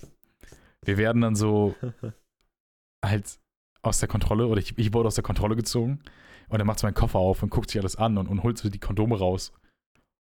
[0.85, 1.75] Wir werden dann so
[3.05, 3.39] halt
[3.83, 6.01] aus der Kontrolle, oder ich, ich wurde aus der Kontrolle gezogen
[6.49, 8.59] und er macht so meinen Koffer auf und guckt sich alles an und, und holt
[8.59, 9.53] so die Kondome raus.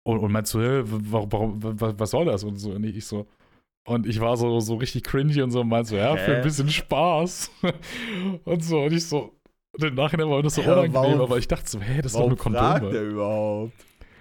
[0.04, 2.44] Und, und meint so, hä, warum, warum, wa- was soll das?
[2.44, 3.28] Und so, und ich so,
[3.88, 6.42] und ich war so, so richtig cringy und so und meinte so, ja, für ein
[6.44, 7.52] bisschen Spaß.
[8.46, 9.36] und so, und ich so,
[9.74, 12.02] und im Nachhinein war mir das so aber unangenehm, warum- aber ich dachte so, hä,
[12.02, 12.92] das ist doch nur fragt Kondome.
[12.92, 13.74] der überhaupt?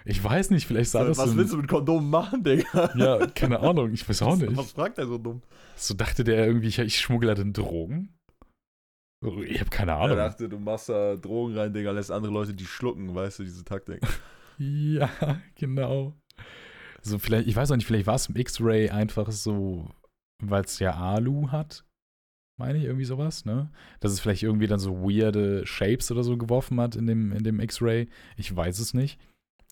[0.06, 2.90] Ich weiß nicht, vielleicht sah das Was so, willst du mit Kondomen machen, Digga?
[2.96, 4.56] Ja, keine Ahnung, ich weiß auch nicht.
[4.56, 5.42] was fragt der so dumm?
[5.76, 8.14] So dachte der irgendwie, ich, ich schmuggle da den Drogen?
[9.22, 10.16] So, Ich habe keine Er Ahnung.
[10.16, 13.64] dachte, du machst da Drogen rein, Digga, lässt andere Leute die schlucken, weißt du, diese
[13.64, 14.00] Taktik.
[14.62, 15.08] Ja,
[15.54, 16.14] genau.
[17.00, 19.88] So, vielleicht, ich weiß auch nicht, vielleicht war es im X-Ray einfach so,
[20.42, 21.82] weil es ja Alu hat.
[22.60, 23.70] Meine ich, irgendwie sowas, ne?
[24.00, 27.42] Dass es vielleicht irgendwie dann so weirde Shapes oder so geworfen hat in dem, in
[27.42, 28.06] dem X-Ray.
[28.36, 29.18] Ich weiß es nicht.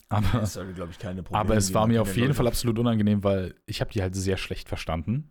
[0.09, 2.79] Aber, Das sollte, glaube ich, keine Probleme aber es war mir auf jeden Fall absolut
[2.79, 5.29] unangenehm, weil ich habe die halt sehr schlecht verstanden.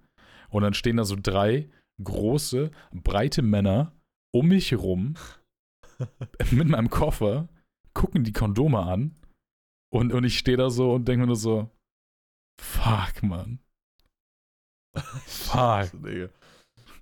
[0.50, 1.68] Und dann stehen da so drei
[2.02, 3.92] große, breite Männer
[4.32, 5.14] um mich herum
[6.52, 7.48] mit meinem Koffer,
[7.92, 9.16] gucken die Kondome an
[9.92, 11.70] und, und ich stehe da so und denke mir nur so,
[12.60, 13.58] fuck, Mann.
[15.26, 15.90] Fuck.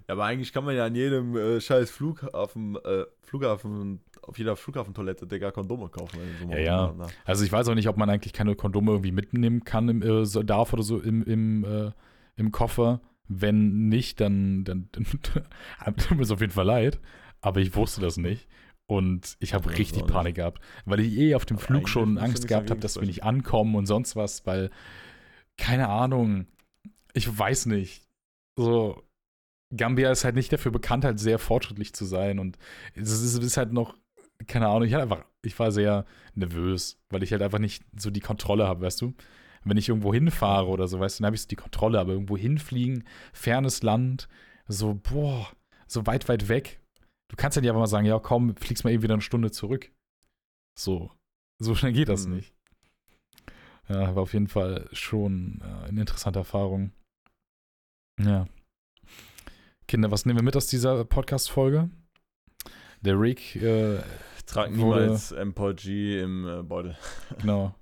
[0.09, 4.55] Ja, aber eigentlich kann man ja an jedem äh, scheiß Flughafen, äh, Flughafen, auf jeder
[4.57, 6.21] Flughafentoilette, Digga, Kondome kaufen.
[6.41, 6.95] so Ja, ja.
[6.97, 10.03] na- Also ich weiß auch nicht, ob man eigentlich keine Kondome irgendwie mitnehmen kann, im,
[10.03, 11.91] äh, so darf oder so im, im, äh,
[12.37, 13.01] im Koffer.
[13.29, 14.89] Wenn nicht, dann, dann,
[15.85, 17.01] dann tut mir es auf jeden Fall leid.
[17.41, 18.47] Aber ich wusste das nicht.
[18.89, 20.15] Und ich habe richtig auch nicht.
[20.15, 23.05] Panik gehabt, weil ich eh auf dem Aber Flug schon Angst gehabt habe, dass wir
[23.07, 24.71] nicht ankommen und sonst was, weil,
[25.57, 26.47] keine Ahnung,
[27.13, 28.05] ich weiß nicht.
[28.57, 29.03] So,
[29.77, 32.59] Gambia ist halt nicht dafür bekannt, halt sehr fortschrittlich zu sein und
[32.95, 33.97] es ist, ist halt noch,
[34.47, 36.05] keine Ahnung, ich hatte einfach, ich war sehr
[36.35, 39.15] nervös, weil ich halt einfach nicht so die Kontrolle habe, weißt du?
[39.65, 42.13] Wenn ich irgendwo hinfahre oder so, weißt du, dann habe ich so die Kontrolle, aber
[42.13, 44.29] irgendwo hinfliegen, fernes Land,
[44.69, 45.49] so, boah,
[45.89, 46.81] so weit, weit weg.
[47.29, 49.51] Du kannst ja nicht einfach mal sagen, ja, komm, fliegst mal eben wieder eine Stunde
[49.51, 49.91] zurück.
[50.79, 51.11] So,
[51.61, 52.37] so schnell geht das Mhm.
[52.37, 52.55] nicht.
[53.89, 56.93] Ja, war auf jeden Fall schon äh, eine interessante Erfahrung.
[58.21, 58.47] Ja.
[59.89, 61.91] Kinder, was nehmen wir mit aus dieser Podcast-Folge?
[63.03, 64.01] Der Rick, äh,
[64.47, 66.97] Trag niemals M-G im äh, Beutel.
[67.41, 67.75] genau.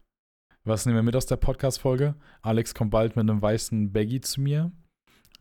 [0.64, 2.14] Was nehmen wir mit aus der Podcast-Folge?
[2.42, 4.72] Alex kommt bald mit einem weißen Baggy zu mir.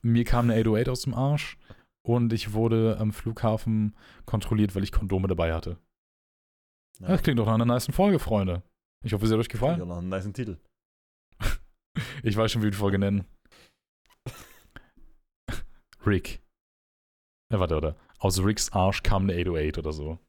[0.01, 1.57] Mir kam eine 808 aus dem Arsch.
[2.05, 3.95] Und ich wurde am Flughafen
[4.25, 5.77] kontrolliert, weil ich Kondome dabei hatte.
[6.99, 7.07] Ja.
[7.07, 8.63] Das klingt doch nach einer nice Folge, Freunde.
[9.05, 9.87] Ich hoffe, sie hat euch Ja, gefallen.
[9.87, 10.57] noch einen nice Titel.
[12.23, 13.25] Ich weiß schon, wie wir die Folge nennen.
[16.05, 16.42] Rick.
[17.51, 17.95] Ja, warte, oder?
[18.19, 20.19] Aus Ricks Arsch kam eine 808 oder so.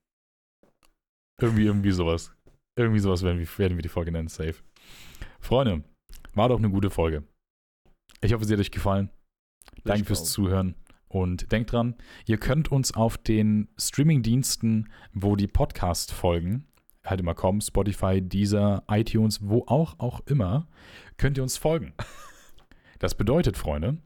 [1.40, 2.34] Irgendwie, irgendwie sowas.
[2.78, 4.56] Irgendwie sowas werden wir, werden wir die Folge nennen, safe.
[5.40, 5.84] Freunde,
[6.32, 7.24] war doch eine gute Folge.
[8.20, 9.10] Ich hoffe, sie hat euch gefallen.
[9.84, 10.24] Danke fürs.
[10.24, 10.74] Zuhören.
[11.08, 11.94] Und denkt dran,
[12.26, 16.66] ihr könnt uns auf den Streaming-Diensten, wo die Podcast-Folgen
[17.04, 20.66] halt immer kommen, Spotify, Deezer, iTunes, wo auch, auch immer,
[21.16, 21.92] könnt ihr uns folgen.
[23.00, 23.98] Das bedeutet, Freunde,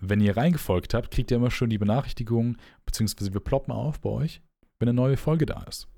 [0.00, 4.10] wenn ihr reingefolgt habt, kriegt ihr immer schon die Benachrichtigung, beziehungsweise wir ploppen auf bei
[4.10, 4.42] euch,
[4.78, 5.88] wenn eine neue Folge da ist,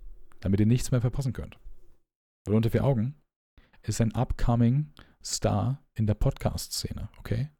[0.40, 1.58] damit ihr nichts mehr verpassen könnt.
[2.46, 3.14] Weil unter vier Augen
[3.82, 4.92] ist ein upcoming
[5.24, 7.50] Star in der Podcast-Szene, okay?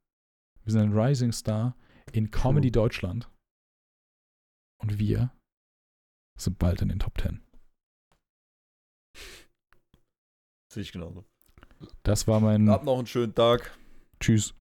[0.65, 1.77] Wir sind ein Rising Star
[2.13, 3.31] in Comedy Deutschland.
[4.81, 5.33] Und wir
[6.39, 7.43] sind bald in den Top 10.
[10.73, 11.25] Sehe ich genauso.
[12.03, 13.77] Das war mein Habt noch einen schönen Tag.
[14.21, 14.55] Tschüss.